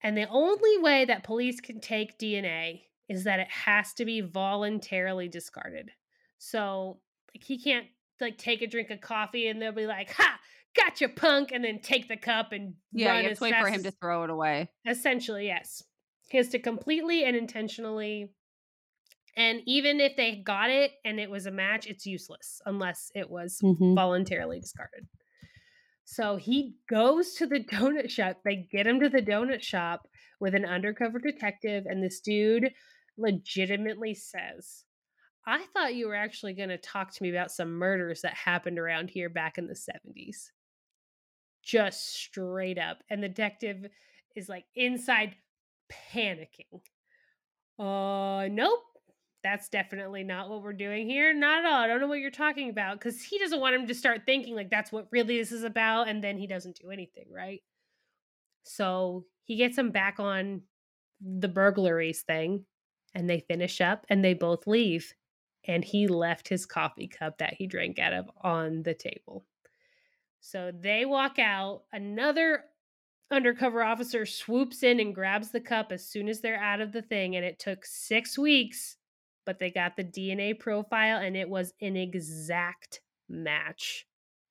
[0.03, 4.21] And the only way that police can take DNA is that it has to be
[4.21, 5.91] voluntarily discarded.
[6.39, 7.01] So
[7.35, 7.87] like he can't
[8.21, 10.39] like take a drink of coffee and they'll be like, "Ha,
[10.77, 13.83] gotcha, punk," and then take the cup and Yeah, you have to wait for him
[13.85, 14.71] to throw it away.
[14.87, 15.83] Essentially, yes.
[16.29, 18.31] He has to completely and intentionally.
[19.37, 23.31] And even if they got it and it was a match, it's useless unless it
[23.31, 23.95] was Mhm.
[23.95, 25.09] voluntarily discarded.
[26.05, 28.41] So he goes to the donut shop.
[28.45, 30.09] They get him to the donut shop
[30.41, 32.75] with an undercover detective, and this dude
[33.17, 34.85] legitimately says,
[35.47, 38.79] I thought you were actually going to talk to me about some murders that happened
[38.79, 40.53] around here back in the 70s.
[41.63, 43.03] Just straight up.
[43.09, 43.87] And the detective
[44.37, 45.37] is like inside
[45.91, 46.81] panicking.
[47.79, 48.83] Uh, nope.
[49.43, 51.35] That's definitely not what we're doing here.
[51.35, 51.81] Not at all.
[51.81, 54.55] I don't know what you're talking about because he doesn't want him to start thinking
[54.55, 57.63] like that's what really this is about, and then he doesn't do anything, right?
[58.63, 60.63] So he gets him back on
[61.21, 62.65] the burglaries thing,
[63.15, 65.13] and they finish up and they both leave.
[65.65, 69.45] And he left his coffee cup that he drank out of on the table.
[70.41, 71.83] So they walk out.
[71.93, 72.65] Another
[73.31, 77.03] undercover officer swoops in and grabs the cup as soon as they're out of the
[77.03, 77.37] thing.
[77.37, 78.97] And it took six weeks,
[79.45, 84.07] but they got the DNA profile and it was an exact match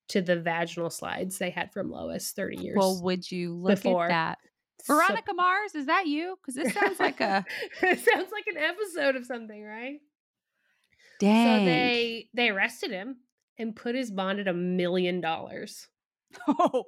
[0.09, 2.75] to the vaginal slides they had from Lois 30 years.
[2.77, 4.05] Well, would you look before.
[4.05, 4.37] at that?
[4.83, 6.37] So- Veronica Mars, is that you?
[6.41, 7.45] Because this sounds like a
[7.81, 9.99] it sounds like an episode of something, right?
[11.19, 11.59] dang.
[11.59, 13.17] So they they arrested him
[13.59, 15.87] and put his bond at a million dollars.
[16.47, 16.85] oh,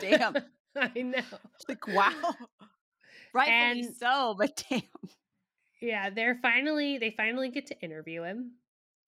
[0.00, 0.36] Damn.
[0.76, 1.20] I know.
[1.68, 2.10] like wow.
[3.32, 4.82] Rightfully And- so, but damn.
[5.84, 8.52] Yeah, they're finally they finally get to interview him,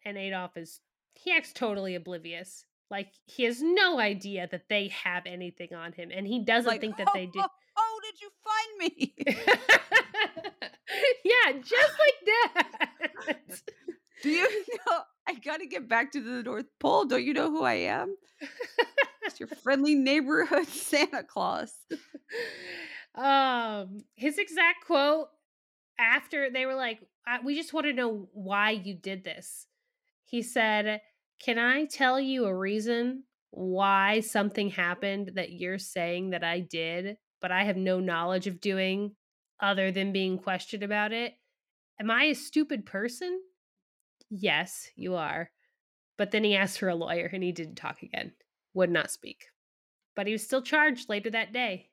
[0.05, 0.81] and Adolph is
[1.15, 2.65] he acts totally oblivious.
[2.91, 6.83] Like he has no idea that they have anything on him, and he doesn't Like,
[6.83, 7.41] think that they do.
[7.41, 9.15] Oh, oh, did you find me?
[11.25, 13.63] yeah, just like that.
[14.23, 15.01] Do you know?
[15.27, 17.07] I gotta get back to the North Pole.
[17.07, 18.15] Don't you know who I am?
[19.23, 21.73] It's your friendly neighborhood Santa Claus.
[23.15, 25.29] um, his exact quote
[25.99, 27.01] after they were like,
[27.45, 29.67] "We just want to know why you did this."
[30.25, 31.01] He said,
[31.39, 37.19] "Can I tell you a reason why something happened that you're saying that I did,
[37.41, 39.17] but I have no knowledge of doing
[39.61, 41.35] other than being questioned about it?
[41.99, 43.43] Am I a stupid person?"
[44.29, 45.51] Yes, you are.
[46.17, 48.33] But then he asked for a lawyer and he didn't talk again,
[48.75, 49.47] would not speak.
[50.15, 51.91] But he was still charged later that day.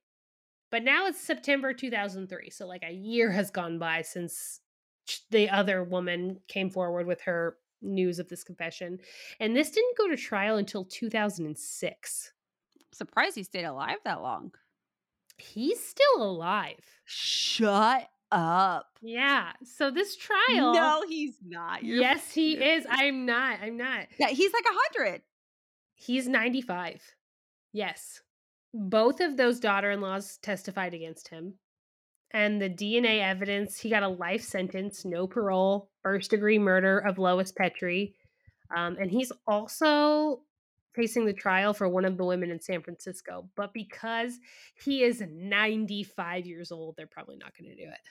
[0.74, 2.50] But now it's September 2003.
[2.50, 4.60] So, like, a year has gone by since
[5.30, 8.98] the other woman came forward with her news of this confession.
[9.40, 12.34] And this didn't go to trial until 2006.
[12.92, 14.52] Surprised he stayed alive that long.
[15.38, 16.80] He's still alive.
[17.06, 18.98] Shut up.
[19.04, 19.52] Yeah.
[19.64, 20.74] So, this trial.
[20.74, 21.84] No, he's not.
[21.84, 22.88] You're- Yes, he is.
[22.90, 23.60] I'm not.
[23.62, 24.08] I'm not.
[24.18, 25.22] Yeah, he's like a hundred.
[25.94, 27.00] He's 95.
[27.74, 28.24] Yes.
[28.74, 31.56] Both of those daughter in laws testified against him.
[32.32, 37.20] And the DNA evidence, he got a life sentence, no parole, first degree murder of
[37.20, 38.16] Lois Petrie.
[38.76, 40.42] Um, and he's also
[40.96, 43.50] facing the trial for one of the women in San Francisco.
[43.56, 44.40] But because
[44.84, 48.10] he is 95 years old, they're probably not going to do it.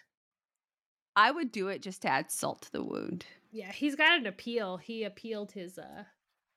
[1.15, 3.27] I would do it just to add salt to the wound.
[3.51, 4.79] Yeah, he's got an appeal.
[4.79, 6.05] He appealed his uh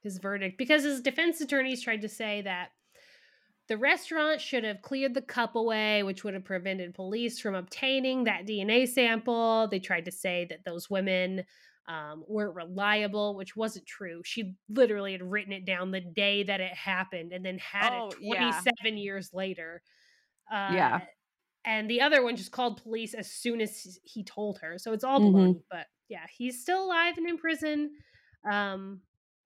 [0.01, 2.69] his verdict because his defense attorneys tried to say that
[3.67, 8.23] the restaurant should have cleared the cup away, which would have prevented police from obtaining
[8.25, 9.67] that DNA sample.
[9.67, 11.43] They tried to say that those women
[11.87, 14.21] um, weren't reliable, which wasn't true.
[14.25, 18.09] She literally had written it down the day that it happened and then had Oh,
[18.09, 18.61] it yeah.
[18.61, 19.81] 27 years later.
[20.51, 21.01] Uh, Yeah.
[21.65, 24.77] And the other one just called police as soon as he- told her.
[24.77, 25.33] So it's all Mhm.
[25.33, 25.63] baloney.
[25.69, 27.97] But yeah, he's still alive and in prison.
[28.43, 29.01] Um,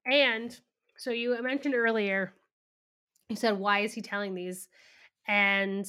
[0.06, 0.60] and
[0.98, 2.34] so you mentioned earlier,
[3.30, 4.68] you said, why is he telling these?
[5.28, 5.86] And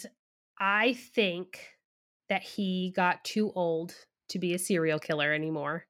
[0.59, 1.68] I think
[2.29, 3.94] that he got too old
[4.31, 5.87] to be a serial killer anymore.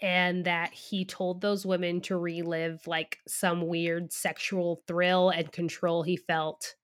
[0.00, 6.02] And that he told those women to relive like some weird sexual thrill and control
[6.02, 6.74] he felt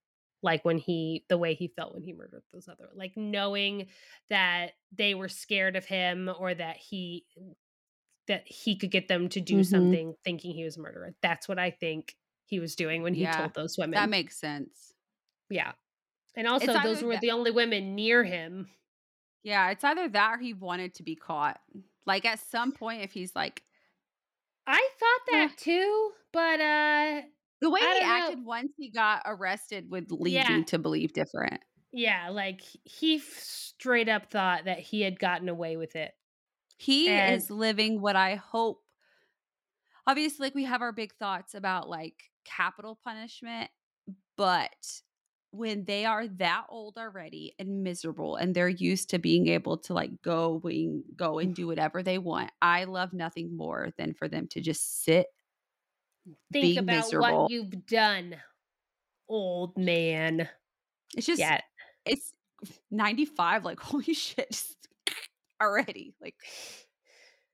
[0.43, 3.87] like when he the way he felt when he murdered those other like knowing
[4.29, 7.25] that they were scared of him or that he
[8.27, 9.65] that he could get them to do Mhm.
[9.65, 12.15] something thinking he was a murderer that's what i think
[12.51, 14.93] he was doing when he Yeah, told those women That makes sense.
[15.49, 15.71] yeah
[16.35, 18.69] and also those were that- the only women near him
[19.43, 21.59] Yeah, it's either that or he wanted to be caught.
[22.05, 23.63] Like at some point, if he's like
[24.67, 27.21] i thought that too but uh
[27.61, 28.07] the way he don't know.
[28.27, 30.57] acted once he got arrested would lead Yeah.
[30.57, 31.59] me to believe different.
[31.91, 36.13] yeah like he f- straight up thought that he had gotten away with it
[36.77, 38.83] He And- is living what I hope.
[40.07, 43.69] Obviously, like we have our big thoughts about like capital punishment,
[44.37, 44.69] but
[45.51, 49.93] when they are that old already and miserable and they're used to being able to
[49.93, 54.27] like go wing, go and do whatever they want, I love nothing more than for
[54.27, 55.27] them to just sit.
[56.53, 57.41] think about miserable.
[57.43, 58.35] what you've done
[59.27, 60.47] old man
[61.15, 61.61] It's just yeah
[62.05, 62.33] it's
[62.91, 64.61] 95 like holy shit
[65.61, 66.35] already like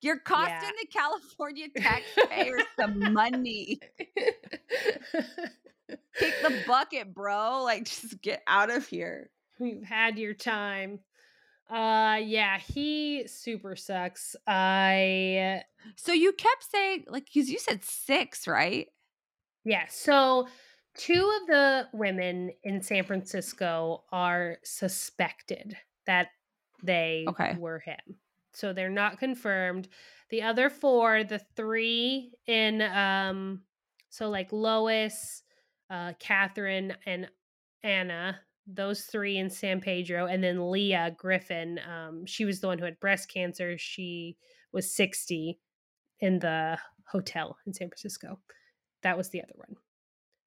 [0.02, 0.72] you're costing Yeah.
[0.82, 3.80] the california taxpayers some money
[6.20, 9.30] kick the bucket bro like just get out of here
[9.60, 11.00] You've had your time.
[11.68, 14.36] Uh yeah, he super sucks.
[14.45, 15.64] I
[15.95, 18.88] so you kept saying like because you said six right
[19.66, 20.48] yeah, so
[20.95, 25.76] two of the women in San Francisco are suspected
[26.06, 26.30] that
[26.84, 27.58] they Okay.
[27.58, 27.98] were him.
[28.58, 29.88] So they're not confirmed.
[30.30, 33.62] The other four, the three in um
[34.10, 35.43] so like Lois,
[35.89, 37.30] uh Catherine and
[37.84, 41.80] Anna, those three in San Pedro, and then Leah Griffin.
[41.88, 43.78] Um, she was the one who had breast cancer.
[43.78, 44.38] She
[44.74, 45.60] was 60
[46.20, 46.78] in the
[47.10, 48.39] hotel in San Francisco.
[49.03, 49.76] That was the other one.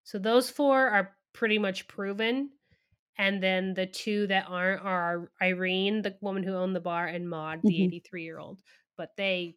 [0.03, 2.51] So those four are pretty much proven.
[3.19, 7.29] And then the two that aren't are Irene, the woman who owned the bar, and
[7.29, 7.83] Maud, the Mhm.
[7.83, 8.63] 83 year old.
[8.97, 9.57] But they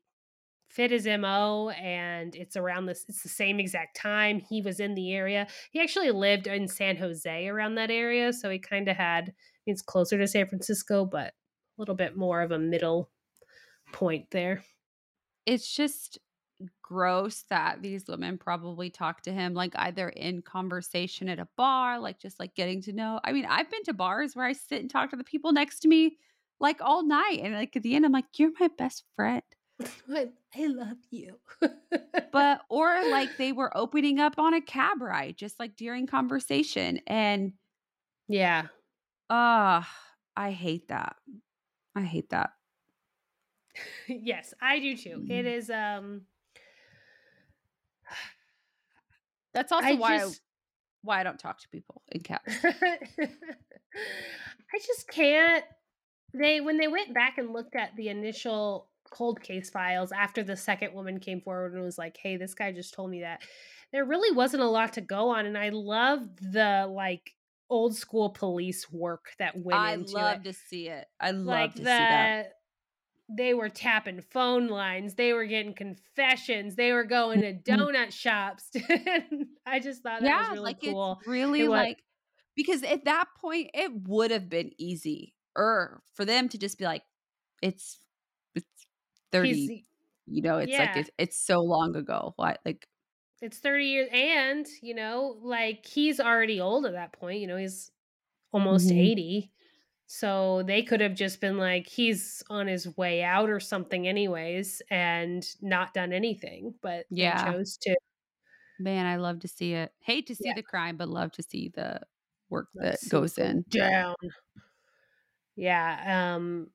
[0.69, 4.95] fit his MO and it's around this it's the same exact time he was in
[4.95, 5.47] the area.
[5.71, 9.33] He actually lived in San Jose around that area, so he kind of had
[9.67, 11.33] it's closer to San Francisco, but a
[11.77, 13.11] little bit more of a middle
[13.93, 14.63] point there.
[15.45, 16.19] It's just
[16.81, 21.99] gross that these women probably talk to him like either in conversation at a bar,
[21.99, 23.19] like just like getting to know.
[23.23, 25.79] I mean, I've been to bars where I sit and talk to the people next
[25.81, 26.17] to me
[26.59, 27.39] like all night.
[27.43, 29.43] And like at the end, I'm like, you're my best friend.
[30.09, 31.39] I, I love you.
[32.31, 36.99] But, or like they were opening up on a cab ride, just like during conversation.
[37.07, 37.53] And,
[38.27, 38.67] yeah.
[39.29, 39.89] ah,
[40.35, 41.17] I hate that.
[41.95, 42.51] I hate that.
[44.07, 45.25] yes, I do too.
[45.27, 45.53] It Mm.
[45.53, 46.27] is um
[49.53, 50.41] That's also I why, just
[51.01, 52.53] why I don't talk to people in cabs.
[52.63, 52.97] I
[54.85, 55.63] just can't.
[56.33, 60.55] They when they went back and looked at the initial cold case files after the
[60.55, 63.41] second woman came forward and was like, "Hey, this guy just told me that."
[63.91, 67.31] There really wasn't a lot to go on, and I loved the like
[67.69, 70.43] old school police work that went into I into love it.
[70.45, 71.05] to see it.
[71.19, 72.53] I love Like to see that.
[73.29, 77.85] The they were tapping phone lines, they were getting confessions, they were going to Mhm.
[77.85, 78.71] donut shops.
[79.65, 81.19] I just thought that was really like cool.
[81.21, 82.03] it's really It was like
[82.55, 86.85] because at that point it would have been easy or for them to just be
[86.85, 87.03] like,
[87.61, 88.01] it's
[88.55, 88.67] it's
[89.31, 89.89] 30, he's
[90.27, 92.33] you know, it's like it's it's so long ago.
[92.37, 92.87] What like
[93.41, 97.57] It's 30 years and, you know, like he's already old at that point, you know,
[97.57, 97.91] he's
[98.53, 98.93] almost Mhm.
[98.93, 99.53] 80.
[100.15, 104.81] So they could have just been like he's on his way out or something anyways
[104.91, 107.55] and not done anything, but they Yeah.
[107.55, 107.95] chose to
[108.79, 109.93] Man, I love to see it.
[109.99, 112.01] Hate to see yeah, the crime, but love to see the
[112.49, 113.65] work that it goes in.
[113.69, 114.15] down.
[115.55, 116.71] Yeah, um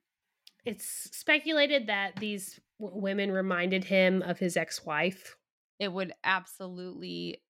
[0.65, 5.37] it's speculated that these w- women reminded him of his ex-wife.
[5.79, 7.43] It would absolutely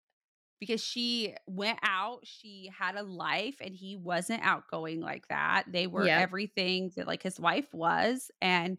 [0.61, 5.65] because she went out, she had a life and he wasn't outgoing like that.
[5.71, 6.27] They were Yep.
[6.27, 8.79] everything that like his wife was and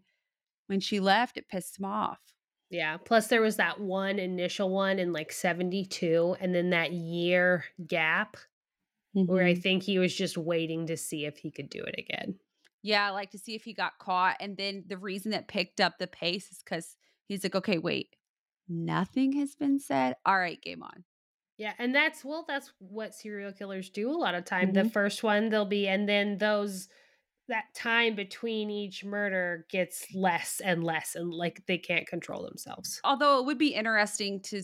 [0.68, 2.22] when she left it pissed him off.
[2.70, 2.98] Yeah.
[2.98, 8.38] Plus, there was that one initial one in like 72, and then that year gap
[9.26, 9.56] where I Mhm.
[9.56, 12.40] think he was just waiting to see if he could do it again.
[12.84, 15.98] Yeah, like to see if he got caught and then the reason that picked up
[15.98, 16.96] the pace is cuz
[17.28, 18.16] he's like, "Okay, wait.
[18.70, 20.16] Nothing has been said.
[20.26, 21.04] All right, game on."
[21.58, 21.74] Yeah.
[21.80, 24.74] And that's, well, that's what serial killers do a lot of time.
[24.74, 24.86] The Mhm.
[24.86, 26.88] first one, they'll be, and then those,
[27.49, 33.03] that time between each murder gets less and less, and like they can't control themselves.
[33.03, 34.64] Although it would be interesting to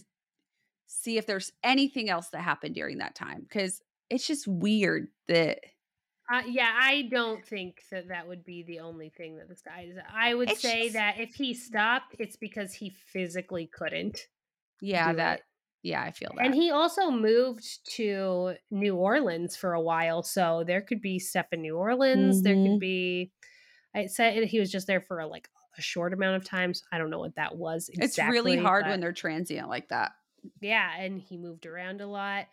[0.87, 5.61] see if there's anything else that happened during that time cuz it's just weird that
[6.31, 9.81] Uh, yeah, I don't think that that would be the only thing that this guy
[9.81, 9.97] is.
[10.07, 14.29] I would it's say just that if he stopped, it's because he physically couldn't
[14.81, 15.43] yeah, that it.
[15.83, 16.45] Yeah, I feel that.
[16.45, 17.65] And he also moved
[17.97, 22.41] to New Orleans for a while, so there could be stuff in New Orleans.
[22.41, 22.79] There could Mhm.
[22.79, 23.31] be.
[23.95, 26.73] I said he was just there for like a short amount of time.
[26.73, 29.89] So I don't know what that was It's really exactly, hard when they're transient like
[29.89, 30.13] that.
[30.61, 32.47] yeah, and he moved around a lot.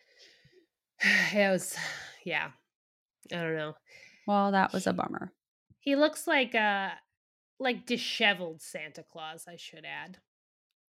[1.32, 1.76] It was,
[2.24, 2.50] yeah,
[3.32, 3.74] I don't know.
[4.26, 5.32] Well, that was a bummer.
[5.78, 6.92] he looks like a
[7.58, 9.46] like disheveled Santa Claus.
[9.48, 10.18] I should add.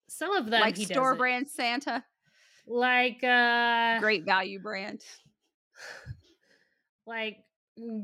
[0.09, 1.18] Some of them Like store doesn't.
[1.18, 2.05] brand Santa,
[2.71, 5.03] Like uh great value brand.
[7.05, 7.39] like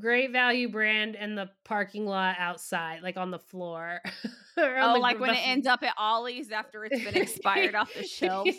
[0.01, 4.01] great value brand and the parking lot outside, like on the floor.
[4.05, 4.11] on
[4.59, 8.03] Oh, the, like when it ends up at Ollie's after it's been expired off the
[8.03, 8.57] shelves.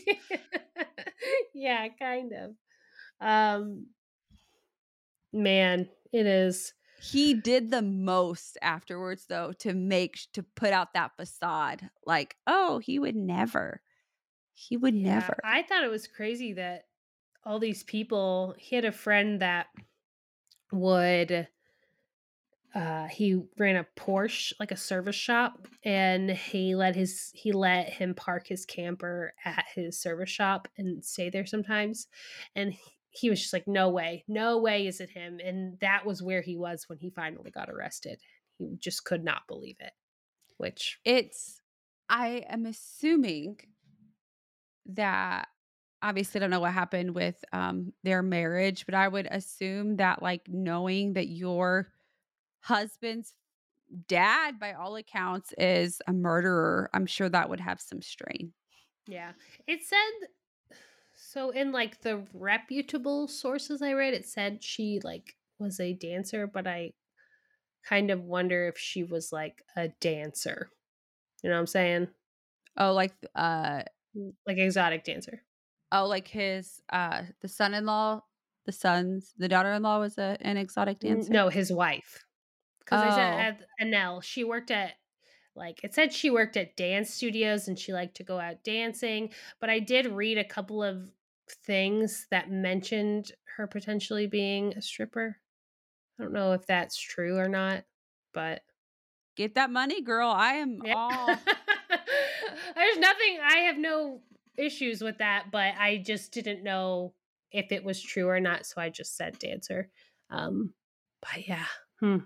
[1.53, 2.51] yeah, kind of.
[3.19, 3.87] Um
[5.33, 6.73] man, it is.
[7.01, 11.89] He did the most afterwards though to make to put out that facade.
[12.05, 13.81] Like, oh, he would never.
[14.57, 15.37] He would Yeah, never.
[15.43, 16.87] I thought it was crazy that
[17.43, 19.67] all these people, he had a friend that
[20.71, 21.47] would
[22.75, 27.89] uh he ran a Porsche like a service shop and he let his he let
[27.89, 32.07] him park his camper at his service shop and stay there sometimes
[32.55, 32.79] and he,
[33.09, 36.41] he was just like no way no way is it him and that was where
[36.41, 38.19] he was when he finally got arrested
[38.57, 39.93] he just could not believe it
[40.57, 41.61] which It's
[42.09, 43.59] I am assuming
[44.87, 45.47] that
[46.01, 50.21] obviously I don't know what happened with um their marriage, but I would assume that
[50.21, 51.93] like knowing that your
[52.61, 53.33] husband's
[54.07, 58.53] dad by all accounts is a murderer, I'm sure that would have some strain.
[59.07, 59.33] yeah
[59.67, 60.29] it said
[61.15, 66.47] So in like the reputable sources I read, it said she like was a dancer,
[66.47, 66.93] but I
[67.83, 70.71] kind of wonder if she was like a dancer.
[71.43, 72.07] You know what I'm saying?
[72.77, 73.83] Oh, like uh
[74.45, 75.41] Like exotic dancer.
[75.91, 78.21] oh, like his uh the son-in-law,
[78.65, 81.31] the son's the daughter-in-law was a, an exotic dancer.
[81.31, 82.23] No, his wife.
[82.79, 83.37] Because I said Oh.
[83.37, 84.93] at Anel, she worked at
[85.55, 89.31] like it said she worked at dance studios and she liked to go out dancing.
[89.59, 91.09] But I did read a couple of
[91.65, 95.37] things that mentioned her potentially being a stripper.
[96.19, 97.83] I don't know if that's true or not,
[98.33, 98.61] but
[99.35, 100.29] Get that money, girl.
[100.31, 100.93] I am yeah.
[100.95, 101.35] all
[102.77, 104.21] There's nothing I have no
[104.57, 107.13] issues with that, but I just didn't know
[107.51, 109.89] if it was true or not, so I just said dancer.
[110.29, 110.73] Um
[111.21, 111.65] but yeah.
[111.99, 112.17] Hmm.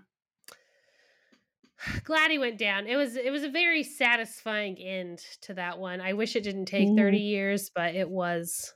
[2.04, 2.86] Glad he went down.
[2.86, 6.00] It was it was a very satisfying end to that one.
[6.00, 8.74] I wish it didn't take 30 years, but it was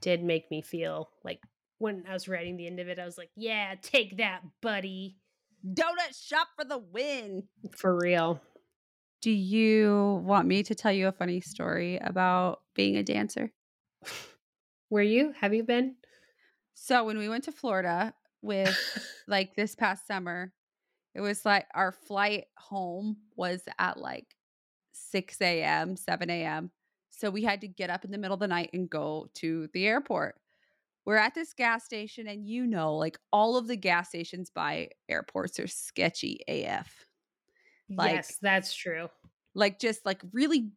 [0.00, 1.40] did make me feel like
[1.78, 5.16] when I was writing the end of it, I was like, yeah, take that, buddy.
[5.66, 7.44] donut shop for the win.
[7.76, 8.40] For real.
[9.22, 13.50] Do you want me to tell you a funny story about being a dancer?
[14.90, 15.32] Were you?
[15.40, 15.96] Have you been?
[16.74, 18.76] So when we went to Florida with
[19.26, 20.52] like this past summer,
[21.14, 24.36] it was like our flight home was at like
[24.92, 26.70] 6 a.m., 7 a.m.
[27.10, 29.68] So we had to get up in the middle of the night and go to
[29.72, 30.36] the airport.
[31.06, 34.90] We're at this gas station, and you know, like all of the gas stations by
[35.08, 37.06] airports are sketchy AF.
[37.88, 39.08] Like- yes, that's true.
[39.54, 40.70] Like just like really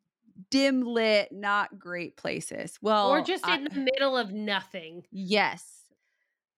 [0.50, 2.78] dim lit, not great places.
[2.82, 5.04] Well, or just I- in the middle of nothing.
[5.12, 5.76] yes.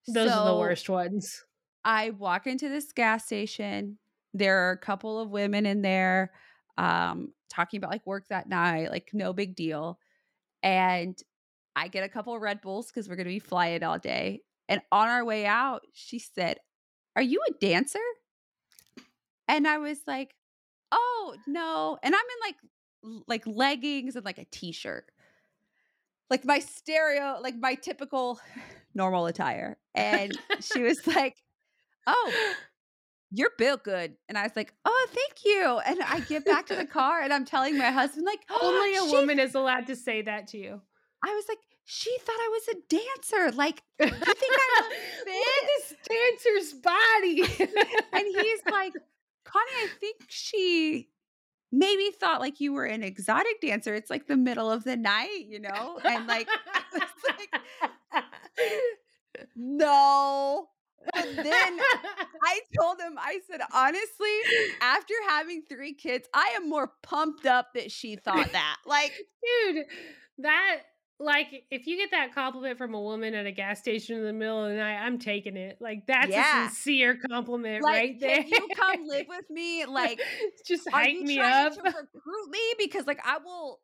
[0.08, 1.44] Those are the worst ones.
[1.86, 4.00] I walk into this gas station.
[4.34, 6.32] There are a couple of women in there
[6.78, 10.00] um, talking about like work that night, like no big deal.
[10.64, 11.18] And
[11.76, 14.42] I get a couple of Red Bulls because we're going to be flying all day.
[14.68, 16.58] And on our way out, she said,
[17.16, 18.00] Are you a dancer?
[19.48, 20.34] And I was like,
[20.92, 21.98] Oh, no.
[22.04, 22.56] And I'm in like
[23.28, 25.06] like leggings and like a t-shirt.
[26.30, 28.40] Like my stereo, like my typical
[28.94, 29.78] normal attire.
[29.96, 31.36] And she was like,
[32.08, 32.32] oh,
[33.32, 34.16] you're built good.
[34.30, 35.80] And I was like, oh, thank you.
[35.86, 38.96] And I get back to the car and I'm telling my husband, like, oh, Only
[38.96, 40.82] a "She- woman is allowed to say that to you.
[41.24, 43.56] I was like, she thought I was a dancer.
[43.58, 44.22] Like, you think
[44.78, 44.90] I'm
[45.26, 47.42] Look at this dancer's body.
[48.14, 48.94] and he's like,
[49.44, 51.10] Connie, I think she
[51.72, 53.96] maybe thought like you were an exotic dancer.
[53.96, 56.00] It's like the middle of the night, you know?
[56.04, 58.64] And like, I was like,
[59.56, 60.68] no.
[61.14, 61.80] But then
[62.44, 67.74] I told him, I said, honestly, after having three kids, I am more pumped up
[67.74, 68.78] that she thought that.
[68.86, 69.14] Like,
[69.44, 69.86] dude,
[70.40, 70.82] that
[71.24, 74.34] like if you get that compliment from a woman at a gas station in the
[74.34, 75.78] middle of the night, I'm taking it.
[75.80, 76.66] Like that's Yeah.
[76.66, 78.44] a sincere compliment like right there.
[78.44, 79.86] can you come live with me?
[79.86, 80.20] Like,
[80.68, 81.74] just you me trying up.
[81.76, 82.60] to recruit me?
[82.80, 83.80] Because like I will.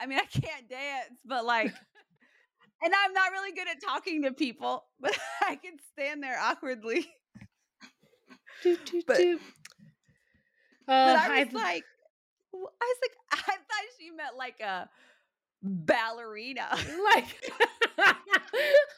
[0.00, 1.66] I mean, I can't dance, but like,
[2.82, 7.06] and I'm not really good at talking to people, but I can stand there awkwardly.
[8.62, 9.40] Doot, doot, but- doot.
[10.86, 11.84] But Oh, I was I've- like,
[12.52, 14.88] I was like, I thought she meant like a
[15.62, 16.68] ballerina.
[17.04, 17.52] like,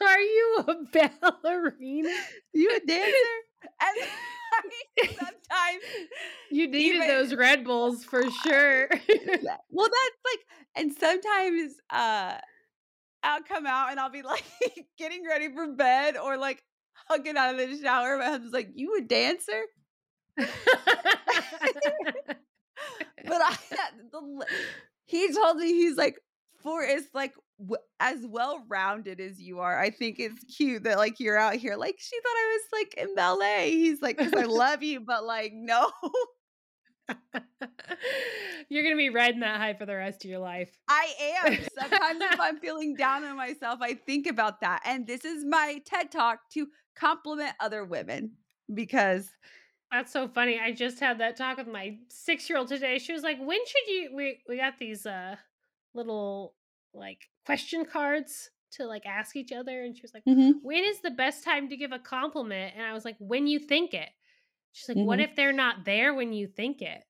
[0.01, 2.15] are you a ballerina?
[2.53, 3.15] you a dancer?
[3.81, 5.83] And sometimes,
[6.51, 8.89] You needed Even- those Red Bulls for sure.
[9.69, 10.39] Well, that's like,
[10.75, 12.37] and sometimes uh
[13.23, 14.43] I'll come out and I'll be like
[14.97, 16.61] getting ready for bed or like
[17.07, 18.17] hugging out of the shower.
[18.17, 19.61] My husband's like, "You a dancer?"
[23.25, 23.55] But I,
[24.11, 24.45] the,
[25.05, 26.17] he told me he's like,
[26.63, 30.97] for as like w- as well rounded as you are, I think it's cute that
[30.97, 31.75] like you're out here.
[31.75, 33.71] Like she thought I was like in ballet.
[33.71, 35.91] He's like, "'Cause I love you, but like no.
[38.69, 40.77] You're gonna be riding that high for the rest of your life.
[40.87, 41.13] I
[41.45, 41.61] am.
[41.61, 44.81] Sometimes if I'm feeling down on myself, I think about that.
[44.85, 48.37] And this is my TED talk to compliment other women
[48.73, 49.31] because
[49.91, 50.59] That's so funny.
[50.59, 52.97] I just had that talk with my six year old today.
[52.97, 55.37] She was like, "When should you?" We we got these uh
[55.93, 56.55] little
[56.93, 60.25] like question cards to like ask each other, and she was like,
[60.61, 63.59] "When is the best time to give a compliment?" And I was like, "When you
[63.59, 64.09] think it."
[64.73, 65.23] She's like, "What Mhm.
[65.23, 67.03] if they're not there when you think it?"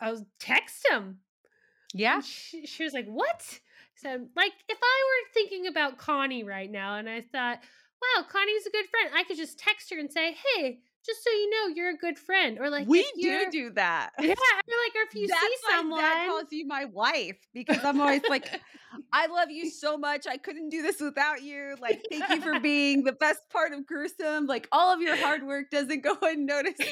[0.00, 1.20] I was text them.
[1.94, 3.60] yeah, She, she was like, "What?"
[3.96, 7.60] So, like, if I were thinking about Connie right now, and I thought,
[8.00, 11.30] "Wow, Connie's a good friend," I could just text her and say, "Hey, just so
[11.30, 12.58] you know, you're a good friend.
[12.58, 14.10] Or like we do do that.
[14.18, 17.82] Yeah, or like or if you That's see someone Dad calls you my wife because
[17.84, 18.60] I'm always like,
[19.12, 20.26] I love you so much.
[20.26, 21.76] I couldn't do this without you.
[21.80, 24.46] Like, thank you for being the best part of gruesome.
[24.46, 26.82] Like, all of your hard work doesn't go unnoticed.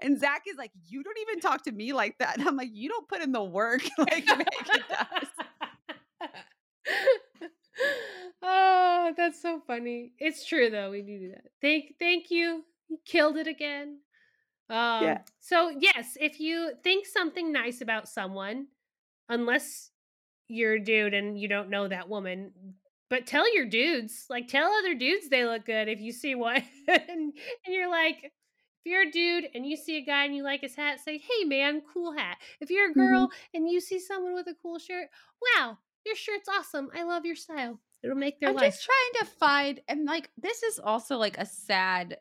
[0.00, 2.38] And Zach is like, you don't even talk to me like that.
[2.38, 5.28] And I'm like, you don't put in the work like Megan does.
[8.42, 10.12] oh, that's so funny.
[10.18, 10.90] It's true though.
[10.90, 11.44] We do do that.
[11.60, 12.64] Thank, thank you.
[13.06, 14.00] Killed it again.
[14.68, 15.18] Um, Yeah.
[15.40, 18.68] So yes, if you think something nice about someone,
[19.28, 19.90] unless
[20.48, 22.52] you're a dude and you don't know that woman,
[23.08, 26.62] but tell your dudes, like tell other dudes they look good if you see one,
[26.88, 27.34] and, and
[27.66, 28.32] you're like.
[28.82, 31.18] If you're a dude and you see a guy and you like his hat, say,
[31.18, 34.78] "Hey man, cool hat." If you're a girl and you see someone with a cool
[34.78, 35.08] shirt,
[35.42, 35.76] "Wow,
[36.06, 36.88] your shirt's awesome.
[36.96, 38.56] I love your style." It'll make their life.
[38.56, 38.72] I'm life.
[38.72, 42.16] just trying to find, and like, this is also like a sad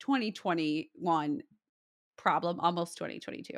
[0.00, 1.42] 2021
[2.16, 3.54] problem, almost 2022,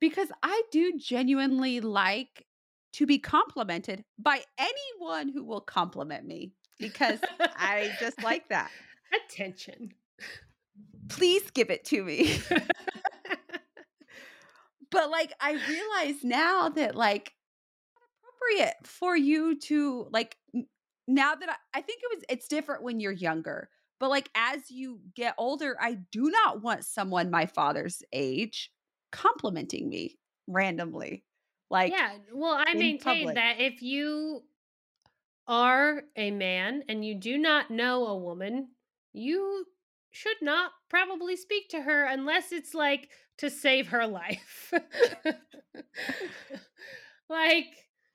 [0.00, 2.46] because I do genuinely like
[2.94, 8.70] to be complimented by anyone who will compliment me because I just like that.
[9.26, 9.92] attention.
[11.08, 12.40] Please give it to me.
[14.90, 17.34] but like, I realize now that like,
[18.42, 20.36] appropriate for you to like
[21.06, 23.68] now that I, I think it was it's different when you're younger
[24.02, 28.70] but like as you get older i do not want someone my father's age
[29.12, 31.24] complimenting me randomly
[31.72, 33.34] like yeah, well, I maintain public.
[33.36, 34.42] that if you
[35.48, 38.68] are a man and you do not know a woman,
[39.14, 39.64] you
[40.10, 44.70] should not probably speak to her unless it's like to save her life.
[47.30, 47.68] like,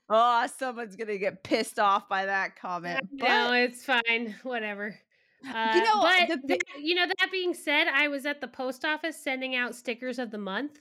[0.08, 4.36] oh someone's gonna get pissed off by that comment no, it's fine.
[4.44, 5.00] Whatever.
[5.46, 8.84] Uh, you know but big, you know that being said, I was at the post
[8.84, 10.80] office sending out stickers of the month,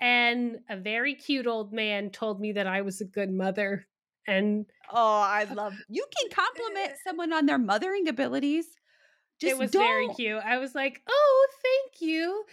[0.00, 3.86] and a very cute old man told me that I was a good mother.
[4.28, 8.66] And oh i love you can compliment someone on their mothering abilities
[9.40, 10.42] just it was don't very cute.
[10.42, 12.44] I was like, "Oh, thank you."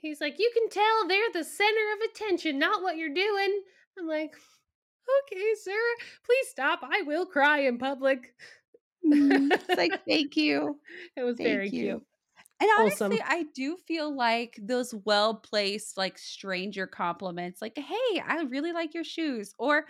[0.00, 3.62] He's like, "You can tell they're the center of attention, not what you're doing."
[3.98, 4.34] I'm like,
[5.26, 5.78] "Okay, sir,
[6.24, 6.80] please stop.
[6.82, 8.34] I will cry in public."
[9.04, 10.80] Mm, it's like thank you
[11.16, 12.00] It was Thank very you.
[12.00, 12.04] cute.
[12.60, 18.46] And honestly, I do feel like those well placed, like stranger compliments, like, hey, I
[18.48, 19.54] really like your shoes.
[19.58, 19.86] Or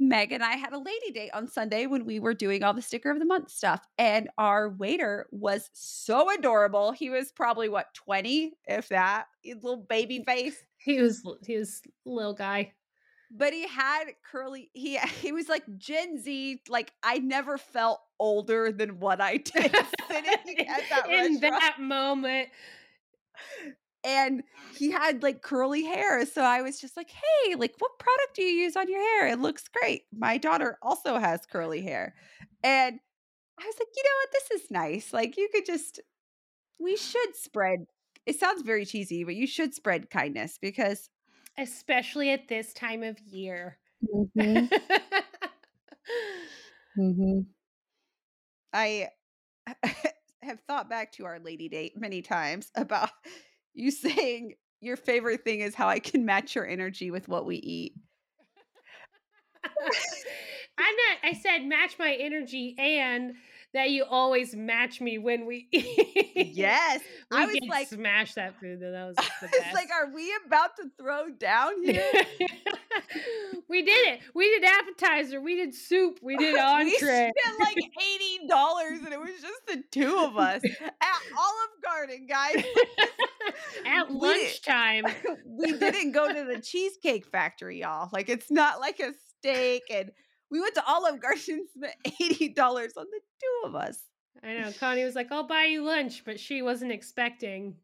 [0.00, 2.82] Meg and I had a lady date on Sunday when we were doing all the
[2.82, 3.86] sticker of the month stuff.
[3.98, 6.92] And our waiter was so adorable.
[6.92, 10.66] He was probably what, 20, if that, his little baby face.
[10.78, 12.74] He was he was little guy.
[13.36, 16.60] But he had curly, he he was like Gen Z.
[16.68, 19.74] Like I never felt older than what I did
[20.08, 21.60] sitting at that in restaurant.
[21.60, 22.48] that moment.
[24.04, 24.42] and
[24.78, 26.26] he had like curly hair.
[26.26, 29.28] So I was just like, hey, like, what product do you use on your hair?
[29.28, 30.02] It looks great.
[30.12, 32.14] My daughter also has curly hair.
[32.62, 33.00] And
[33.58, 34.28] I was like, you know what?
[34.32, 35.12] This is nice.
[35.12, 36.00] Like, you could just,
[36.80, 37.86] we should spread,
[38.26, 41.08] it sounds very cheesy, but you should spread kindness because
[41.58, 43.78] Especially at this time of year.
[44.04, 44.74] Mm-hmm.
[46.98, 47.40] Mm-hmm.
[48.72, 49.08] I
[50.42, 53.10] have thought back to our lady date many times about
[53.74, 57.56] you saying your favorite thing is how I can match your energy with what we
[57.56, 57.94] eat.
[59.64, 63.34] I'm not I said match my energy and
[63.74, 66.52] that you always match me when we eat.
[66.54, 67.00] Yes.
[67.30, 68.92] We I was like, smash that food though.
[68.92, 69.74] That was the best.
[69.74, 72.04] like, are we about to throw down here?
[73.68, 74.20] we did it.
[74.34, 75.40] We did appetizer.
[75.40, 76.18] We did soup.
[76.22, 76.86] We did entree.
[76.90, 81.82] we spent like eighty dollars, and it was just the two of us at Olive
[81.82, 82.64] Garden, guys.
[83.86, 85.04] At We- lunchtime.
[85.46, 88.08] we didn't go to the Cheesecake Factory, y'all.
[88.12, 90.10] Like it's not like a steak, and
[90.50, 93.98] we went to Olive Garden and spent eighty dollars on the two of us.
[94.42, 94.72] I know.
[94.78, 97.76] Connie was like, I'll buy you lunch, but she wasn't expecting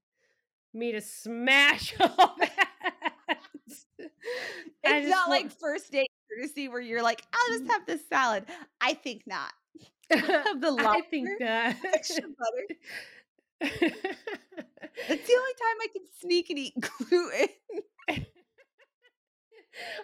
[0.75, 2.67] me to smash all that.
[4.83, 7.71] It's not wa- like first date courtesy where you're like, I'll just mm.
[7.71, 8.45] have this salad.
[8.81, 9.53] I think not.
[10.11, 12.67] Have the I think lobster, extra butter.
[15.09, 17.49] It's the only time I can sneak and eat gluten.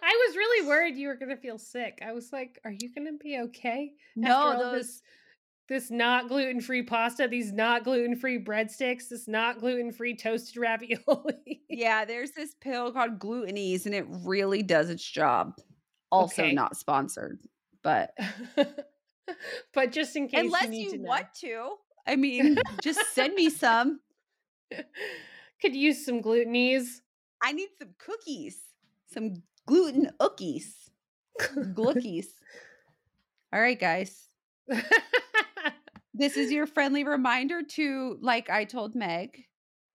[0.02, 1.98] I was really worried you were gonna feel sick.
[2.04, 5.02] I was like, "Are you gonna be okay?" No, those this,
[5.68, 10.56] this not gluten free pasta, these not gluten free breadsticks, this not gluten free toasted
[10.56, 11.62] ravioli.
[11.68, 15.54] yeah, there's this pill called GlutenEase, and it really does its job.
[16.12, 16.54] Also, Okay.
[16.54, 17.40] not sponsored,
[17.82, 18.16] but
[19.74, 21.74] but just in case, unless you, need you to want to,
[22.06, 24.00] I mean, just send me some.
[25.60, 27.02] Could use some glutenies.
[27.42, 28.58] I need some cookies,
[29.12, 30.72] some gluten ookies,
[31.40, 32.26] glookies.
[33.52, 34.28] All right, guys.
[36.18, 39.44] This is your friendly reminder to, like I told Meg,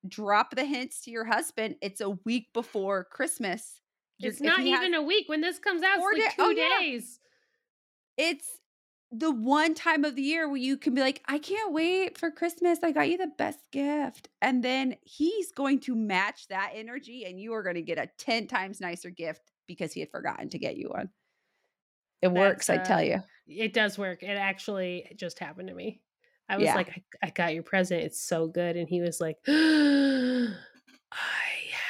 [0.07, 1.77] drop the hints to your husband.
[1.81, 3.81] It's a week before Christmas.
[4.19, 5.97] It's not even a week when this comes out.
[5.97, 7.19] It's like two oh, days.
[8.17, 8.25] Yeah.
[8.27, 8.45] It's
[9.11, 12.29] the one time of the year where you can be like, I can't wait for
[12.29, 12.77] Christmas.
[12.83, 14.29] I got you the best gift.
[14.43, 18.11] And then he's going to match that energy, and you are going to get a
[18.19, 21.09] 10 times nicer gift because he had forgotten to get you one.
[22.21, 23.21] It That's, works, uh, I tell you.
[23.47, 24.23] It does work.
[24.23, 26.01] It actually just happened to me.
[26.47, 26.75] I was yeah.
[26.75, 28.03] like, I, I, got your present.
[28.03, 28.75] It's so good.
[28.75, 30.53] And he was like, I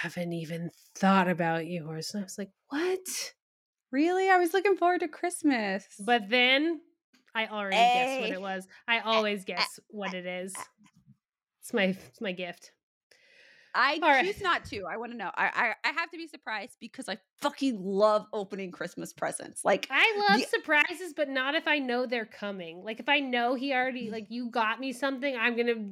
[0.01, 2.11] haven't even thought about yours.
[2.13, 3.33] And I was like, what?
[3.91, 4.29] Really?
[4.29, 5.85] I was looking forward to Christmas.
[5.99, 6.79] But then
[7.33, 7.93] I already hey.
[7.93, 8.67] guessed what it was.
[8.87, 10.53] I always guess what it is.
[11.61, 12.71] It's my it's my gift.
[13.73, 14.43] I All choose right.
[14.43, 14.83] not to.
[14.85, 15.31] I want to know.
[15.35, 19.63] I, I, I have to be surprised because I fucking love opening Christmas presents.
[19.63, 22.83] Like I love the, surprises, but not if I know they're coming.
[22.83, 24.13] Like if I know he already mm-hmm.
[24.13, 25.85] like you got me something, I'm gonna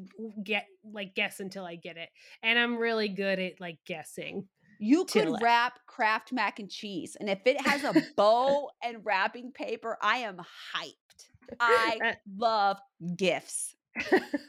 [0.44, 2.10] get like guess until I get it,
[2.44, 4.48] and I'm really good at like guessing.
[4.82, 9.52] You could wrap Kraft mac and cheese, and if it has a bow and wrapping
[9.52, 10.38] paper, I am
[10.76, 11.60] hyped.
[11.60, 12.78] I uh love
[13.16, 13.76] gifts,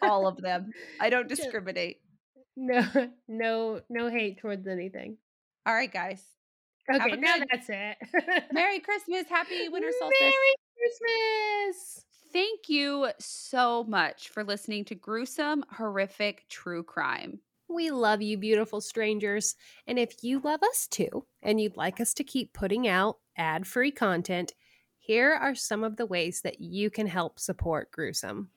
[0.02, 0.70] all of them.
[1.00, 2.00] I don't discriminate.
[2.56, 2.86] No,
[3.28, 5.16] no, no hate towards anything.
[5.66, 6.22] All right, guys.
[6.92, 7.48] Okay, now good...
[7.50, 7.96] that's it.
[8.52, 9.26] Merry Christmas.
[9.28, 10.18] Happy winter solstice.
[10.20, 12.04] Merry Christmas.
[12.32, 17.40] Thank you so much for listening to Gruesome, Horrific True Crime.
[17.68, 19.56] We love you, beautiful strangers.
[19.86, 23.66] And if you love us too, and you'd like us to keep putting out ad
[23.66, 24.54] free content,
[24.98, 28.50] here are some of the ways that you can help support Gruesome.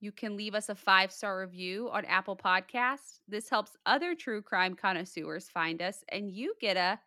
[0.00, 3.20] You can leave us a five star review on Apple Podcasts.
[3.28, 6.98] This helps other true crime connoisseurs find us, and you get a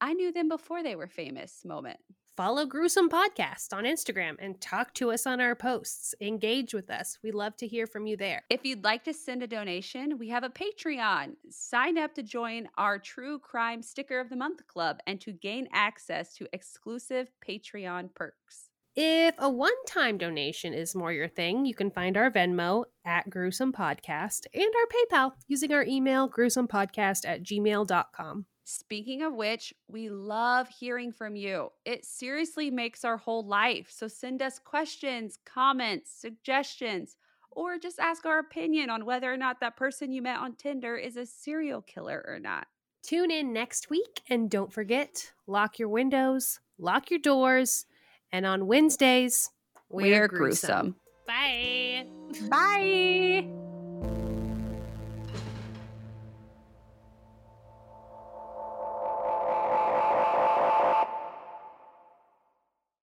[0.00, 1.98] I knew them before they were famous moment.
[2.36, 6.14] Follow Gruesome Podcast on Instagram and talk to us on our posts.
[6.20, 7.16] Engage with us.
[7.22, 8.44] We love to hear from you there.
[8.50, 11.36] If you'd like to send a donation, we have a Patreon.
[11.48, 15.66] Sign up to join our True Crime Sticker of the Month Club and to gain
[15.72, 18.65] access to exclusive Patreon perks.
[18.98, 23.28] If a one time donation is more your thing, you can find our Venmo at
[23.28, 28.46] Gruesome Podcast and our PayPal using our email gruesomepodcast at gmail.com.
[28.64, 31.68] Speaking of which, we love hearing from you.
[31.84, 33.88] It seriously makes our whole life.
[33.90, 37.16] So send us questions, comments, suggestions,
[37.50, 40.96] or just ask our opinion on whether or not that person you met on Tinder
[40.96, 42.66] is a serial killer or not.
[43.02, 47.84] Tune in next week and don't forget lock your windows, lock your doors
[48.32, 49.50] and on Wednesdays,
[49.88, 50.96] we're, we're gruesome.
[50.96, 50.96] gruesome.
[51.26, 52.06] Bye.
[52.48, 53.65] Bye.